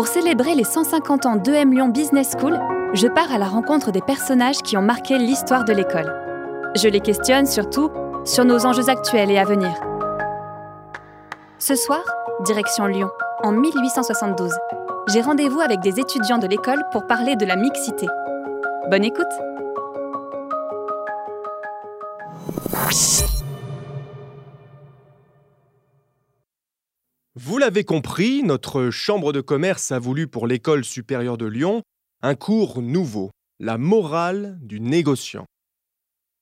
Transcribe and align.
Pour 0.00 0.08
célébrer 0.08 0.54
les 0.54 0.64
150 0.64 1.26
ans 1.26 1.36
d'EM 1.36 1.74
Lyon 1.74 1.88
Business 1.88 2.34
School, 2.34 2.58
je 2.94 3.06
pars 3.06 3.30
à 3.30 3.36
la 3.36 3.44
rencontre 3.44 3.92
des 3.92 4.00
personnages 4.00 4.62
qui 4.62 4.78
ont 4.78 4.82
marqué 4.82 5.18
l'histoire 5.18 5.66
de 5.66 5.74
l'école. 5.74 6.10
Je 6.74 6.88
les 6.88 7.00
questionne 7.00 7.44
surtout 7.44 7.90
sur 8.24 8.46
nos 8.46 8.64
enjeux 8.64 8.88
actuels 8.88 9.30
et 9.30 9.36
à 9.36 9.44
venir. 9.44 9.74
Ce 11.58 11.74
soir, 11.74 12.00
direction 12.46 12.86
Lyon, 12.86 13.10
en 13.42 13.52
1872. 13.52 14.50
J'ai 15.12 15.20
rendez-vous 15.20 15.60
avec 15.60 15.80
des 15.80 16.00
étudiants 16.00 16.38
de 16.38 16.46
l'école 16.46 16.82
pour 16.92 17.06
parler 17.06 17.36
de 17.36 17.44
la 17.44 17.56
mixité. 17.56 18.06
Bonne 18.88 19.04
écoute 19.04 19.26
Vous 27.42 27.56
l'avez 27.56 27.84
compris, 27.84 28.42
notre 28.42 28.90
chambre 28.90 29.32
de 29.32 29.40
commerce 29.40 29.92
a 29.92 29.98
voulu 29.98 30.26
pour 30.26 30.46
l'école 30.46 30.84
supérieure 30.84 31.38
de 31.38 31.46
Lyon 31.46 31.80
un 32.20 32.34
cours 32.34 32.82
nouveau, 32.82 33.30
la 33.58 33.78
morale 33.78 34.58
du 34.60 34.78
négociant. 34.78 35.46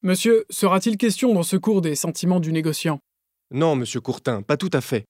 Monsieur, 0.03 0.45
sera-t-il 0.51 0.97
question 0.97 1.33
dans 1.35 1.45
ce 1.45 1.57
cours 1.57 1.83
des 1.83 1.95
sentiments 1.95 2.41
du 2.41 2.53
négociant? 2.53 2.99
Non, 3.53 3.77
monsieur 3.77 4.01
Courtin, 4.01 4.43
pas 4.43 4.57
tout 4.57 4.73
à 4.73 4.81
fait. 4.81 5.05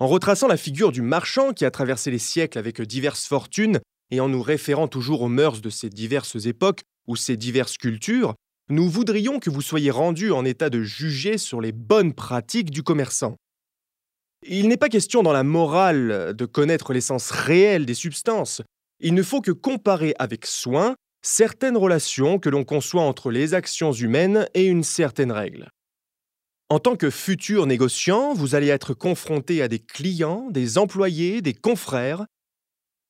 En 0.00 0.08
retraçant 0.08 0.48
la 0.48 0.56
figure 0.56 0.90
du 0.90 1.02
marchand 1.02 1.52
qui 1.52 1.64
a 1.64 1.70
traversé 1.70 2.10
les 2.10 2.18
siècles 2.18 2.58
avec 2.58 2.82
diverses 2.82 3.26
fortunes 3.26 3.78
et 4.10 4.18
en 4.18 4.28
nous 4.28 4.42
référant 4.42 4.88
toujours 4.88 5.22
aux 5.22 5.28
mœurs 5.28 5.60
de 5.60 5.70
ces 5.70 5.88
diverses 5.88 6.46
époques 6.46 6.82
ou 7.06 7.14
ces 7.14 7.36
diverses 7.36 7.76
cultures, 7.76 8.34
nous 8.70 8.90
voudrions 8.90 9.38
que 9.38 9.50
vous 9.50 9.62
soyez 9.62 9.92
rendu 9.92 10.32
en 10.32 10.44
état 10.44 10.68
de 10.68 10.82
juger 10.82 11.38
sur 11.38 11.60
les 11.60 11.70
bonnes 11.70 12.12
pratiques 12.12 12.72
du 12.72 12.82
commerçant. 12.82 13.36
Il 14.42 14.68
n'est 14.68 14.76
pas 14.76 14.88
question 14.88 15.22
dans 15.22 15.32
la 15.32 15.42
morale 15.42 16.34
de 16.34 16.44
connaître 16.44 16.92
l'essence 16.92 17.30
réelle 17.30 17.86
des 17.86 17.94
substances. 17.94 18.62
Il 19.00 19.14
ne 19.14 19.22
faut 19.22 19.40
que 19.40 19.50
comparer 19.50 20.14
avec 20.18 20.46
soin 20.46 20.94
certaines 21.22 21.76
relations 21.76 22.38
que 22.38 22.48
l'on 22.48 22.64
conçoit 22.64 23.02
entre 23.02 23.30
les 23.30 23.54
actions 23.54 23.92
humaines 23.92 24.48
et 24.54 24.66
une 24.66 24.84
certaine 24.84 25.32
règle. 25.32 25.70
En 26.68 26.78
tant 26.78 26.96
que 26.96 27.10
futur 27.10 27.66
négociant, 27.66 28.34
vous 28.34 28.54
allez 28.54 28.68
être 28.68 28.94
confronté 28.94 29.62
à 29.62 29.68
des 29.68 29.78
clients, 29.78 30.48
des 30.50 30.78
employés, 30.78 31.40
des 31.40 31.54
confrères. 31.54 32.26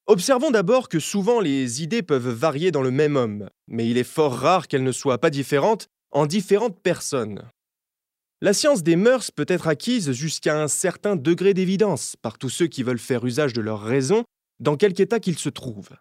Observons 0.07 0.51
d'abord 0.51 0.89
que 0.89 1.01
souvent 1.01 1.41
les 1.41 1.83
idées 1.83 2.03
peuvent 2.03 2.29
varier 2.29 2.71
dans 2.71 2.83
le 2.83 2.91
même 2.91 3.17
homme, 3.17 3.49
mais 3.67 3.89
il 3.89 3.99
est 3.99 4.05
fort 4.05 4.35
rare 4.35 4.69
qu'elles 4.69 4.85
ne 4.85 4.93
soient 4.93 5.19
pas 5.19 5.31
différentes 5.31 5.89
en 6.11 6.27
différentes 6.27 6.81
personnes. 6.81 7.51
La 8.43 8.53
science 8.53 8.83
des 8.83 8.97
mœurs 8.97 9.31
peut 9.31 9.47
être 9.49 9.67
acquise 9.67 10.13
jusqu'à 10.13 10.61
un 10.61 10.69
certain 10.69 11.17
degré 11.17 11.55
d'évidence 11.55 12.17
par 12.21 12.37
tous 12.37 12.51
ceux 12.51 12.67
qui 12.67 12.83
veulent 12.83 12.99
faire 12.99 13.25
usage 13.25 13.55
de 13.55 13.63
leur 13.63 13.81
raison 13.81 14.25
dans 14.61 14.77
quelque 14.77 15.01
état 15.01 15.21
qu'ils 15.21 15.39
se 15.39 15.49
trouvent. 15.49 15.97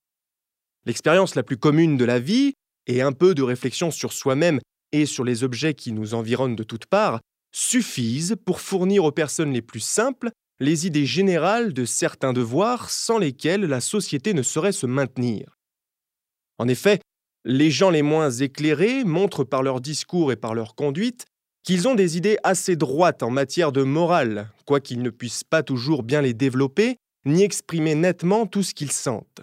L'expérience 0.86 1.36
la 1.36 1.44
plus 1.44 1.55
commune 1.55 1.95
de 1.95 2.03
la 2.03 2.19
vie, 2.19 2.53
et 2.88 3.02
un 3.02 3.14
peu 3.14 3.36
de 3.36 3.42
réflexion 3.42 3.89
sur 3.89 4.11
soi-même 4.11 4.59
et 4.92 5.05
sur 5.05 5.23
les 5.23 5.44
objets 5.45 5.73
qui 5.73 5.94
nous 5.94 6.14
environnent 6.14 6.58
de 6.58 6.64
toutes 6.64 6.88
parts, 6.88 7.22
suffisent 7.53 8.36
pour 8.45 8.59
fournir 8.59 9.05
aux 9.05 9.14
personnes 9.14 9.53
les 9.53 9.61
plus 9.61 9.80
simples 9.80 10.30
les 10.59 10.88
idées 10.88 11.05
générales 11.05 11.73
de 11.73 11.86
certains 11.86 12.33
devoirs 12.33 12.89
sans 12.89 13.17
lesquels 13.17 13.61
la 13.61 13.80
société 13.80 14.33
ne 14.33 14.44
saurait 14.44 14.73
se 14.73 14.86
maintenir. 14.86 15.58
En 16.58 16.67
effet, 16.67 16.99
les 17.45 17.72
gens 17.72 17.89
les 17.89 18.02
moins 18.02 18.30
éclairés 18.30 19.05
montrent 19.05 19.45
par 19.45 19.64
leur 19.64 19.80
discours 19.80 20.33
et 20.33 20.38
par 20.38 20.53
leur 20.53 20.75
conduite 20.75 21.25
qu'ils 21.66 21.88
ont 21.88 21.95
des 21.95 22.16
idées 22.16 22.38
assez 22.44 22.75
droites 22.75 23.23
en 23.23 23.31
matière 23.31 23.71
de 23.71 23.81
morale, 23.81 24.49
quoiqu'ils 24.66 25.02
ne 25.02 25.09
puissent 25.09 25.44
pas 25.44 25.63
toujours 25.63 26.03
bien 26.03 26.21
les 26.21 26.35
développer, 26.35 26.97
ni 27.25 27.41
exprimer 27.41 27.95
nettement 27.95 28.45
tout 28.45 28.61
ce 28.61 28.75
qu'ils 28.75 28.91
sentent. 28.91 29.41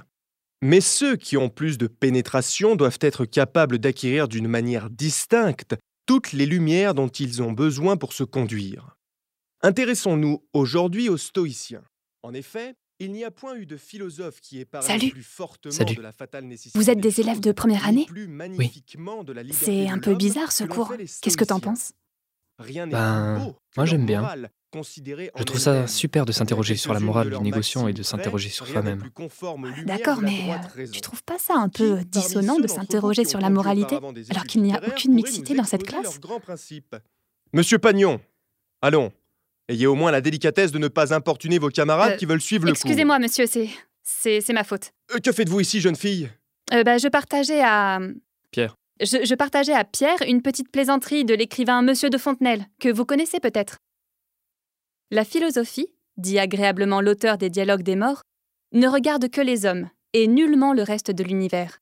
Mais 0.63 0.81
ceux 0.81 1.17
qui 1.17 1.37
ont 1.37 1.49
plus 1.49 1.79
de 1.79 1.89
pénétration 1.89 2.77
doivent 2.77 3.01
être 3.01 3.25
capables 3.25 3.79
d'acquérir 3.81 4.29
d'une 4.29 4.47
manière 4.47 4.89
distincte 4.89 5.75
toutes 6.07 6.33
les 6.33 6.47
lumières 6.47 6.95
dont 6.95 7.09
ils 7.09 7.43
ont 7.43 7.51
besoin 7.51 7.97
pour 7.97 8.13
se 8.13 8.23
conduire. 8.23 8.97
Intéressons-nous 9.63 10.45
aujourd'hui 10.53 11.09
aux 11.09 11.17
stoïciens. 11.17 11.83
En 12.23 12.35
effet, 12.35 12.75
il 13.01 13.11
n'y 13.11 13.25
a 13.25 13.33
point 13.33 13.57
eu 13.57 13.67
de 13.67 13.77
philosophe 13.77 14.41
qui 14.41 14.61
ait 14.61 14.65
parlé 14.65 14.87
Salut. 14.87 15.11
plus 15.11 15.23
fortement 15.25 15.75
Salut. 15.75 15.97
de 15.97 16.03
la 16.03 16.13
fatale 16.13 16.45
nécessité 16.45 16.79
Vous 16.79 16.89
êtes 16.89 17.01
des 17.01 17.09
des 17.11 17.21
élèves 17.21 17.41
de 17.41 17.51
première 17.51 17.85
année? 17.85 18.07
liberté 19.43 19.67
C'est 19.67 19.89
un 19.89 19.99
peu 19.99 20.15
bizarre 20.15 20.53
ce 20.53 20.63
cours. 20.63 20.93
Qu'est-ce 21.21 21.37
que 21.37 21.45
t'en 21.45 21.59
penses? 21.59 21.93
Rien 22.63 22.87
n'est 22.87 22.93
Ben, 22.93 23.39
beau 23.39 23.57
moi, 23.77 23.87
j'aime 23.87 24.07
bien. 24.07 24.29
Je 24.75 25.43
trouve 25.45 25.61
ça 25.61 25.87
super 25.87 26.25
de 26.25 26.33
s'interroger 26.33 26.77
sur 26.77 26.95
la 26.95 27.01
morale 27.01 27.31
du 27.31 27.39
négociant 27.41 27.89
et 27.89 27.93
de 27.93 28.03
s'interroger 28.03 28.49
sur 28.49 28.67
soi-même. 28.67 29.03
lumières 29.03 29.85
D'accord, 29.85 30.21
mais 30.23 30.41
euh, 30.79 30.87
tu 30.91 31.01
trouves 31.01 31.23
pas 31.25 31.39
ça 31.39 31.55
un 31.57 31.69
peu 31.69 31.99
dissonant 32.05 32.59
de 32.59 32.67
s'interroger 32.67 33.25
sur 33.25 33.41
la 33.41 33.51
moralité 33.51 33.97
alors 34.31 34.45
qu'il 34.45 34.63
n'y 34.63 34.75
a 34.75 34.81
aucune 34.87 35.15
mixité 35.15 35.55
dans 35.55 35.65
cette 35.65 35.85
classe 35.85 36.19
Monsieur 37.53 37.79
Pagnon, 37.79 38.21
allons. 38.81 39.13
Ayez 39.69 39.87
au 39.87 39.95
moins 39.95 40.11
la 40.11 40.21
délicatesse 40.21 40.73
de 40.73 40.79
ne 40.79 40.89
pas 40.89 41.15
importuner 41.15 41.59
vos 41.59 41.69
camarades 41.69 42.13
Euh, 42.13 42.17
qui 42.17 42.27
veulent 42.27 42.41
suivre 42.41 42.65
le 42.65 42.73
cours. 42.73 42.81
Excusez-moi, 42.81 43.19
monsieur, 43.19 43.47
c'est. 43.47 43.69
C'est 44.03 44.41
c'est 44.41 44.53
ma 44.53 44.65
faute. 44.65 44.93
Euh, 45.15 45.19
que 45.21 45.31
faites-vous 45.31 45.61
ici, 45.61 45.81
jeune 45.81 45.95
fille? 45.95 46.29
Euh, 46.73 46.83
bah, 46.83 46.99
je 46.99 47.07
partageais 47.09 47.63
à. 47.63 48.01
Pierre. 48.51 48.75
Je, 49.03 49.35
partageais 49.35 49.73
à 49.73 49.83
Pierre 49.83 50.23
une 50.29 50.43
petite 50.43 50.71
plaisanterie 50.71 51.25
de 51.25 51.35
l'écrivain 51.35 51.83
Monsieur 51.83 52.09
de 52.09 52.19
Fontenelle, 52.19 52.67
que 52.79 52.89
vous 52.89 53.05
connaissez 53.05 53.41
peut-être. 53.41 53.79
La 55.11 55.25
philosophie, 55.25 55.93
dit 56.19 56.39
agréablement 56.39 57.01
l'auteur 57.01 57.37
des 57.37 57.51
Dialogues 57.51 57.83
des 57.83 57.97
morts, 57.97 58.23
ne 58.73 58.87
regarde 58.87 59.29
que 59.29 59.41
les 59.41 59.67
hommes 59.67 59.91
et 60.13 60.29
nullement 60.29 60.73
le 60.73 60.85
reste 60.85 61.11
de 61.11 61.25
l'univers. 61.25 61.79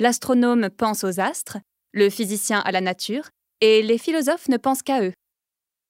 L'astronome 0.00 0.68
pense 0.68 1.04
aux 1.04 1.20
astres, 1.20 1.58
le 1.92 2.10
physicien 2.10 2.58
à 2.58 2.72
la 2.72 2.80
nature, 2.80 3.28
et 3.60 3.80
les 3.82 3.98
philosophes 3.98 4.48
ne 4.48 4.56
pensent 4.56 4.82
qu'à 4.82 5.02
eux. 5.02 5.12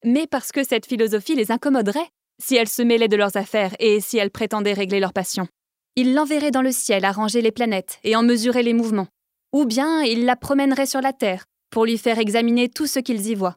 Mais 0.05 0.27
parce 0.27 0.53
que 0.53 0.65
cette 0.65 0.87
philosophie 0.87 1.35
les 1.35 1.50
incommoderait 1.50 2.11
si 2.43 2.56
elle 2.56 2.69
se 2.69 2.83
mêlait 2.83 3.09
de 3.09 3.17
leurs 3.17 3.39
affaires 3.39 3.75
et 3.81 4.00
si 4.00 4.19
elle 4.19 4.31
prétendait 4.31 4.75
régler 4.75 5.00
leurs 5.00 5.15
passions. 5.15 5.49
Ils 5.97 6.15
l'enverraient 6.15 6.50
dans 6.50 6.62
le 6.62 6.73
ciel 6.73 7.06
à 7.06 7.12
ranger 7.12 7.41
les 7.41 7.53
planètes 7.53 7.99
et 8.05 8.17
en 8.17 8.23
mesurer 8.23 8.62
les 8.62 8.75
mouvements. 8.75 9.09
Ou 9.58 9.66
bien 9.66 10.02
ils 10.02 10.24
la 10.24 10.36
promèneraient 10.36 10.86
sur 10.86 11.00
la 11.00 11.12
Terre 11.12 11.44
pour 11.70 11.84
lui 11.84 11.98
faire 11.98 12.20
examiner 12.20 12.69
tout 12.69 12.86
ce 12.86 13.00
qu'ils 13.00 13.26
y 13.26 13.34
voient. 13.34 13.56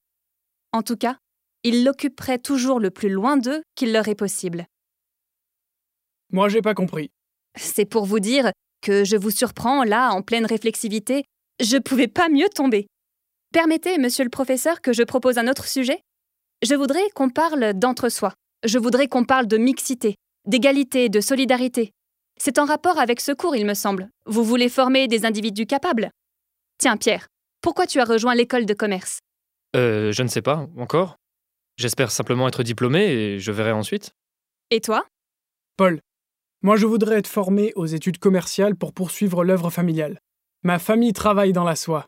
En 0.72 0.81
tout 0.81 0.95
cas, 0.95 1.17
ils 1.62 1.84
l'occuperaient 1.84 2.39
toujours 2.39 2.79
le 2.79 2.89
plus 2.89 3.09
loin 3.09 3.38
d'eux 3.38 3.62
qu'il 3.75 3.94
leur 3.94 4.07
est 4.07 4.16
possible. 4.16 4.66
Moi, 6.31 6.50
j'ai 6.50 6.63
pas 6.63 6.73
compris. 6.73 7.12
C'est 7.56 7.85
pour 7.85 8.06
vous 8.06 8.19
dire 8.19 8.51
que 8.81 9.03
je 9.03 9.16
vous 9.16 9.29
surprends 9.29 9.84
là, 9.84 10.09
en 10.09 10.23
pleine 10.23 10.47
réflexivité. 10.47 11.23
Je 11.59 11.78
pouvais 11.78 12.07
pas 12.07 12.29
mieux 12.29 12.50
tomber. 12.50 12.88
Permettez, 13.53 14.00
monsieur 14.00 14.23
le 14.23 14.31
professeur, 14.31 14.81
que 14.81 14.94
je 14.94 15.03
propose 15.03 15.38
un 15.38 15.47
autre 15.47 15.68
sujet 15.68 16.01
Je 16.63 16.73
voudrais 16.73 17.12
qu'on 17.13 17.29
parle 17.29 17.73
d'entre-soi. 17.75 18.33
Je 18.63 18.79
voudrais 18.79 19.07
qu'on 19.07 19.23
parle 19.23 19.45
de 19.45 19.57
mixité, 19.57 20.16
d'égalité, 20.47 21.09
de 21.09 21.22
solidarité. 21.22 21.91
C'est 22.44 22.57
en 22.57 22.66
rapport 22.66 22.97
avec 22.97 23.22
ce 23.22 23.31
cours, 23.31 23.56
il 23.56 23.68
me 23.68 23.75
semble. 23.75 24.09
Vous 24.25 24.44
voulez 24.44 24.68
former 24.68 25.07
des 25.07 25.25
individus 25.25 25.68
capables 25.68 26.09
Tiens, 26.79 26.97
Pierre, 26.97 27.28
pourquoi 27.62 27.85
tu 27.85 28.00
as 28.00 28.03
rejoint 28.03 28.34
l'école 28.34 28.66
de 28.66 28.74
commerce? 28.74 29.19
Euh, 29.75 30.12
je 30.12 30.24
ne 30.24 30.28
sais 30.28 30.41
pas, 30.41 30.68
encore. 30.75 31.18
J'espère 31.78 32.09
simplement 32.09 32.47
être 32.47 32.63
diplômé 32.63 33.06
et 33.06 33.40
je 33.40 33.51
verrai 33.51 33.72
ensuite. 33.72 34.13
Et 34.72 34.81
toi? 34.81 35.06
Paul, 35.78 36.01
moi 36.63 36.78
je 36.78 36.88
voudrais 36.88 37.19
être 37.19 37.28
formé 37.28 37.74
aux 37.75 37.85
études 37.85 38.18
commerciales 38.18 38.75
pour 38.75 38.91
poursuivre 38.91 39.44
l'œuvre 39.44 39.69
familiale. 39.69 40.18
Ma 40.63 40.80
famille 40.80 41.13
travaille 41.13 41.53
dans 41.53 41.63
la 41.63 41.75
soie. 41.75 42.07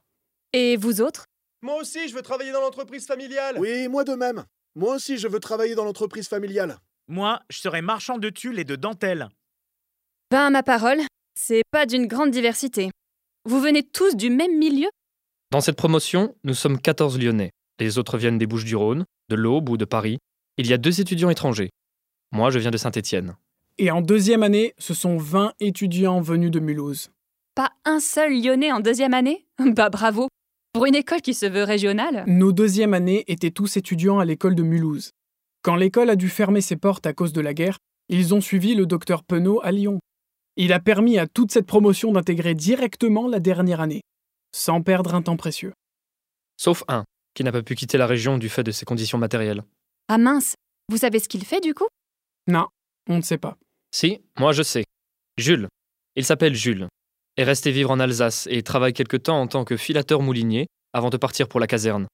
Et 0.52 0.78
vous 0.78 1.02
autres? 1.02 1.26
Moi 1.62 1.76
aussi, 1.76 2.10
je 2.10 2.16
veux 2.16 2.24
travailler 2.24 2.52
dans 2.52 2.62
l'entreprise 2.62 3.06
familiale. 3.06 3.58
Oui, 3.60 3.88
moi 3.88 4.04
de 4.04 4.16
même. 4.16 4.46
Moi 4.74 4.96
aussi, 4.96 5.20
je 5.20 5.28
veux 5.28 5.40
travailler 5.40 5.76
dans 5.76 5.86
l'entreprise 5.86 6.28
familiale. 6.28 6.80
Moi, 7.08 7.40
je 7.52 7.60
serai 7.60 7.84
marchand 7.84 8.18
de 8.18 8.32
tulle 8.32 8.58
et 8.58 8.64
de 8.64 8.76
dentelle. 8.76 9.30
Ben, 10.34 10.50
ma 10.50 10.64
parole, 10.64 10.98
c'est 11.36 11.62
pas 11.70 11.86
d'une 11.86 12.08
grande 12.08 12.32
diversité. 12.32 12.90
Vous 13.48 13.62
venez 13.62 13.84
tous 13.84 14.16
du 14.16 14.32
même 14.32 14.58
milieu? 14.58 14.90
Dans 15.52 15.62
cette 15.62 15.76
promotion, 15.76 16.34
nous 16.44 16.56
sommes 16.56 16.82
14 16.82 17.20
Lyonnais. 17.20 17.52
Les 17.80 18.00
autres 18.00 18.18
viennent 18.18 18.40
des 18.40 18.48
Bouches-du-Rhône, 18.48 19.06
de 19.30 19.36
l'Aube 19.36 19.70
ou 19.70 19.78
de 19.78 19.86
Paris. 19.86 20.18
Il 20.58 20.66
y 20.66 20.74
a 20.74 20.80
deux 20.80 21.00
étudiants 21.00 21.30
étrangers. 21.30 21.70
Moi, 22.32 22.50
je 22.50 22.58
viens 22.58 22.72
de 22.72 22.78
Saint-Étienne. 22.78 23.36
Et 23.78 23.92
en 23.92 24.02
deuxième 24.02 24.42
année, 24.42 24.74
ce 24.80 24.96
sont 24.96 25.18
20 25.18 25.54
étudiants 25.60 26.20
venus 26.20 26.50
de 26.50 26.60
Mulhouse. 26.60 27.12
Pas 27.54 27.70
un 27.86 28.00
seul 28.00 28.34
lyonnais 28.34 28.72
en 28.72 28.80
deuxième 28.80 29.14
année? 29.14 29.46
Bah 29.76 29.92
bravo 29.92 30.30
Pour 30.74 30.88
une 30.88 30.96
école 30.96 31.22
qui 31.22 31.36
se 31.36 31.46
veut 31.46 31.62
régionale 31.62 32.24
Nos 32.26 32.54
deuxième 32.54 32.96
années 32.96 33.24
étaient 33.28 33.52
tous 33.52 33.78
étudiants 33.78 34.18
à 34.18 34.26
l'école 34.26 34.56
de 34.56 34.64
Mulhouse. 34.64 35.12
Quand 35.62 35.76
l'école 35.76 36.10
a 36.10 36.16
dû 36.16 36.28
fermer 36.28 36.62
ses 36.62 36.76
portes 36.76 37.06
à 37.06 37.14
cause 37.14 37.34
de 37.34 37.42
la 37.42 37.54
guerre, 37.54 37.78
ils 38.10 38.34
ont 38.34 38.42
suivi 38.42 38.74
le 38.74 38.88
docteur 38.88 39.24
Penaud 39.24 39.62
à 39.64 39.72
Lyon. 39.72 40.00
Il 40.56 40.72
a 40.72 40.80
permis 40.80 41.18
à 41.18 41.26
toute 41.26 41.52
cette 41.52 41.66
promotion 41.66 42.12
d'intégrer 42.12 42.54
directement 42.54 43.28
la 43.28 43.40
dernière 43.40 43.82
année, 43.82 44.02
sans 44.56 44.82
perdre 44.84 45.16
un 45.16 45.24
temps 45.24 45.38
précieux. 45.38 45.74
Sauf 46.58 46.84
un, 46.88 47.06
qui 47.34 47.44
n'a 47.44 47.52
pas 47.52 47.64
pu 47.64 47.74
quitter 47.74 47.98
la 47.98 48.06
région 48.06 48.38
du 48.38 48.50
fait 48.50 48.64
de 48.64 48.72
ses 48.72 48.86
conditions 48.86 49.18
matérielles. 49.18 49.64
Ah 50.10 50.20
mince 50.20 50.54
Vous 50.90 50.98
savez 50.98 51.20
ce 51.20 51.28
qu'il 51.28 51.44
fait 51.44 51.60
du 51.60 51.74
coup? 51.74 51.88
Non, 52.48 52.68
on 53.10 53.18
ne 53.18 53.22
sait 53.22 53.40
pas. 53.40 53.58
Si, 53.92 54.22
moi 54.38 54.52
je 54.52 54.62
sais. 54.62 54.84
Jules. 55.38 55.68
Il 56.16 56.26
s'appelle 56.26 56.54
Jules. 56.54 56.88
Est 57.38 57.44
resté 57.44 57.72
vivre 57.72 57.90
en 57.90 58.00
Alsace 58.00 58.48
et 58.52 58.62
travaille 58.62 58.94
quelque 58.94 59.18
temps 59.18 59.42
en 59.42 59.48
tant 59.48 59.66
que 59.66 59.76
filateur 59.76 60.22
moulinier 60.22 60.68
avant 60.94 61.10
de 61.10 61.18
partir 61.18 61.48
pour 61.48 61.60
la 61.60 61.66
caserne. 61.66 62.06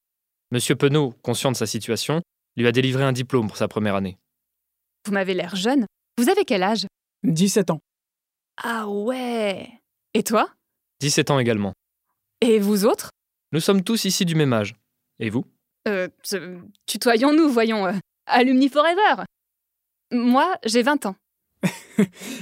Monsieur 0.50 0.76
Penaud, 0.76 1.12
conscient 1.22 1.52
de 1.52 1.56
sa 1.56 1.66
situation, 1.66 2.22
lui 2.56 2.66
a 2.66 2.72
délivré 2.72 3.04
un 3.04 3.12
diplôme 3.12 3.48
pour 3.48 3.58
sa 3.58 3.68
première 3.68 3.96
année. 3.96 4.16
Vous 5.06 5.12
m'avez 5.12 5.34
l'air 5.34 5.56
jeune. 5.56 5.84
Vous 6.16 6.30
avez 6.30 6.46
quel 6.46 6.62
âge? 6.62 6.86
17 7.24 7.70
ans. 7.70 7.80
Ah 8.56 8.88
ouais. 8.88 9.68
Et 10.14 10.22
toi? 10.22 10.48
17 11.00 11.30
ans 11.30 11.38
également. 11.38 11.72
Et 12.40 12.58
vous 12.58 12.84
autres? 12.84 13.10
Nous 13.52 13.60
sommes 13.60 13.82
tous 13.82 14.04
ici 14.04 14.24
du 14.24 14.34
même 14.34 14.52
âge. 14.52 14.74
Et 15.18 15.30
vous? 15.30 15.44
Euh, 15.88 16.08
tutoyons-nous, 16.86 17.48
voyons. 17.50 17.86
euh, 17.86 17.92
alumni 18.26 18.68
forever. 18.68 19.24
Moi, 20.12 20.56
j'ai 20.64 20.82
20 20.82 21.06
ans. 21.06 21.16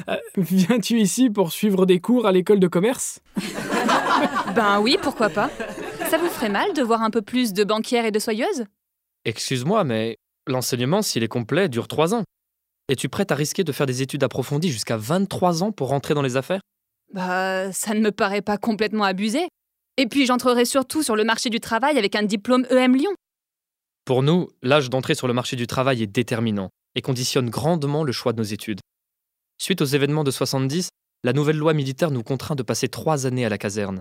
Euh, 0.08 0.16
Viens-tu 0.36 1.00
ici 1.00 1.30
pour 1.30 1.50
suivre 1.50 1.84
des 1.84 1.98
cours 2.00 2.26
à 2.28 2.32
l'école 2.32 2.60
de 2.60 2.68
commerce? 2.68 3.20
Ben 4.54 4.80
oui, 4.80 4.96
pourquoi 5.02 5.28
pas. 5.30 5.50
Ça 6.08 6.16
vous 6.18 6.28
ferait 6.28 6.48
mal 6.48 6.72
de 6.74 6.82
voir 6.82 7.02
un 7.02 7.10
peu 7.10 7.22
plus 7.22 7.52
de 7.52 7.64
banquières 7.64 8.04
et 8.04 8.10
de 8.12 8.18
soyeuses? 8.20 8.64
Excuse-moi, 9.24 9.82
mais 9.84 10.16
l'enseignement, 10.46 11.02
s'il 11.02 11.22
est 11.24 11.28
complet, 11.28 11.68
dure 11.68 11.88
3 11.88 12.14
ans. 12.14 12.22
Es-tu 12.88 13.10
prête 13.10 13.30
à 13.32 13.34
risquer 13.34 13.64
de 13.64 13.72
faire 13.72 13.86
des 13.86 14.00
études 14.00 14.24
approfondies 14.24 14.70
jusqu'à 14.70 14.96
23 14.96 15.62
ans 15.62 15.72
pour 15.72 15.88
rentrer 15.88 16.14
dans 16.14 16.22
les 16.22 16.36
affaires? 16.36 16.60
Bah, 17.12 17.70
ça 17.72 17.92
ne 17.92 18.00
me 18.00 18.10
paraît 18.10 18.40
pas 18.40 18.56
complètement 18.56 19.04
abusé. 19.04 19.48
Et 19.98 20.06
puis 20.06 20.24
j'entrerai 20.24 20.64
surtout 20.64 21.02
sur 21.02 21.14
le 21.14 21.24
marché 21.24 21.50
du 21.50 21.60
travail 21.60 21.98
avec 21.98 22.14
un 22.14 22.22
diplôme 22.22 22.66
EM 22.70 22.96
Lyon. 22.96 23.10
Pour 24.06 24.22
nous, 24.22 24.48
l'âge 24.62 24.88
d'entrée 24.88 25.14
sur 25.14 25.28
le 25.28 25.34
marché 25.34 25.54
du 25.54 25.66
travail 25.66 26.02
est 26.02 26.06
déterminant 26.06 26.70
et 26.94 27.02
conditionne 27.02 27.50
grandement 27.50 28.04
le 28.04 28.12
choix 28.12 28.32
de 28.32 28.38
nos 28.38 28.44
études. 28.44 28.80
Suite 29.58 29.82
aux 29.82 29.86
événements 29.86 30.24
de 30.24 30.30
70, 30.30 30.88
la 31.24 31.34
nouvelle 31.34 31.58
loi 31.58 31.74
militaire 31.74 32.10
nous 32.10 32.22
contraint 32.22 32.54
de 32.54 32.62
passer 32.62 32.88
trois 32.88 33.26
années 33.26 33.44
à 33.44 33.50
la 33.50 33.58
caserne. 33.58 34.00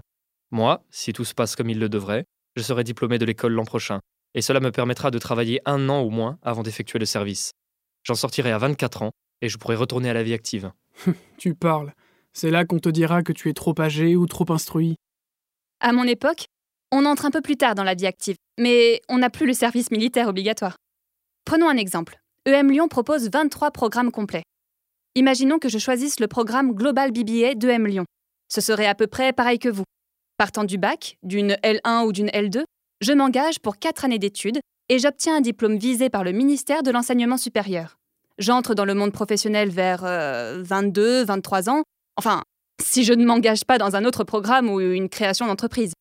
Moi, 0.51 0.81
si 0.92 1.12
tout 1.12 1.25
se 1.25 1.33
passe 1.33 1.57
comme 1.57 1.69
il 1.69 1.80
le 1.80 1.90
devrait, 1.90 2.24
je 2.56 2.62
serai 2.62 2.86
diplômé 2.86 3.18
de 3.18 3.25
l'école 3.25 3.51
l'an 3.51 3.66
prochain, 3.66 4.00
et 4.33 4.42
cela 4.42 4.62
me 4.62 4.72
permettra 4.72 5.12
de 5.12 5.19
travailler 5.19 5.60
un 5.66 5.90
an 5.90 6.00
au 6.00 6.10
moins 6.10 6.38
avant 6.42 6.63
d'effectuer 6.63 7.00
le 7.00 7.06
service. 7.06 7.51
J'en 8.07 8.15
sortirai 8.15 8.51
à 8.51 8.57
24 8.57 9.01
ans 9.01 9.12
et 9.42 9.50
je 9.50 9.57
pourrai 9.57 9.75
retourner 9.75 10.09
à 10.09 10.13
la 10.13 10.24
vie 10.24 10.33
active. 10.33 10.71
Tu 11.38 11.54
parles. 11.54 11.92
C'est 12.31 12.51
là 12.51 12.63
qu'on 12.63 12.80
te 12.80 12.88
dira 12.88 13.21
que 13.21 13.33
tu 13.33 13.50
es 13.50 13.54
trop 13.54 13.75
âgé 13.80 14.15
ou 14.15 14.27
trop 14.27 14.50
instruit. 14.50 14.95
À 15.81 15.92
mon 15.92 16.06
époque, 16.06 16.45
on 16.92 17.06
entre 17.06 17.25
un 17.25 17.31
peu 17.31 17.42
plus 17.42 17.57
tard 17.57 17.75
dans 17.75 17.83
la 17.83 17.95
vie 17.95 18.06
active, 18.06 18.38
mais 18.57 19.01
on 19.09 19.18
n'a 19.18 19.30
plus 19.30 19.45
le 19.45 19.54
service 19.54 19.92
militaire 19.92 20.30
obligatoire. 20.30 20.77
Prenons 21.44 21.68
un 21.68 21.75
exemple. 21.75 22.18
EM 22.45 22.71
Lyon 22.71 22.88
propose 22.88 23.30
23 23.30 23.71
programmes 23.71 24.12
complets. 24.12 24.44
Imaginons 25.15 25.59
que 25.59 25.68
je 25.68 25.77
choisisse 25.77 26.19
le 26.19 26.27
programme 26.27 26.74
Global 26.74 27.12
BBA 27.12 27.56
d'EM 27.56 27.88
Lyon. 27.88 28.06
Ce 28.48 28.62
serait 28.62 28.86
à 28.86 28.95
peu 28.95 29.07
près 29.07 29.33
pareil 29.33 29.59
que 29.59 29.69
vous. 29.69 29.83
Partant 30.38 30.63
du 30.63 30.77
bac, 30.77 31.18
d'une 31.24 31.54
L1 31.63 32.06
ou 32.06 32.13
d'une 32.13 32.30
L2, 32.30 32.63
je 33.01 33.13
m'engage 33.13 33.59
pour 33.59 33.77
4 33.77 34.06
années 34.06 34.19
d'études 34.19 34.59
et 34.89 35.00
j'obtiens 35.00 35.38
un 35.38 35.42
diplôme 35.42 35.78
visé 35.78 36.10
par 36.10 36.24
le 36.24 36.31
ministère 36.31 36.84
de 36.84 36.92
l'Enseignement 36.92 37.38
supérieur. 37.38 37.98
J'entre 38.38 38.75
dans 38.75 38.86
le 38.86 38.94
monde 38.94 39.12
professionnel 39.12 39.69
vers 39.69 40.04
euh, 40.04 40.62
22, 40.63 41.25
23 41.25 41.69
ans, 41.69 41.84
enfin, 42.16 42.44
si 42.81 43.04
je 43.04 43.13
ne 43.13 43.25
m'engage 43.25 43.66
pas 43.66 43.78
dans 43.78 43.95
un 43.95 44.06
autre 44.06 44.24
programme 44.24 44.69
ou 44.69 44.80
une 44.80 45.10
création 45.10 45.48
d'entreprise. 45.48 45.94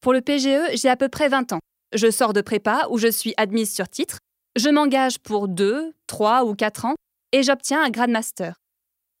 Pour 0.00 0.12
le 0.12 0.20
PGE, 0.20 0.76
j'ai 0.76 0.90
à 0.90 0.96
peu 0.96 1.08
près 1.08 1.28
20 1.28 1.54
ans. 1.54 1.60
Je 1.94 2.10
sors 2.10 2.32
de 2.32 2.42
prépa 2.42 2.86
où 2.90 2.98
je 2.98 3.08
suis 3.08 3.32
admise 3.36 3.72
sur 3.72 3.88
titre, 3.88 4.18
je 4.56 4.68
m'engage 4.68 5.18
pour 5.18 5.48
2, 5.48 5.94
3 6.06 6.44
ou 6.44 6.54
4 6.54 6.84
ans 6.84 6.94
et 7.32 7.42
j'obtiens 7.42 7.82
un 7.82 7.90
grade 7.90 8.10
master. 8.10 8.56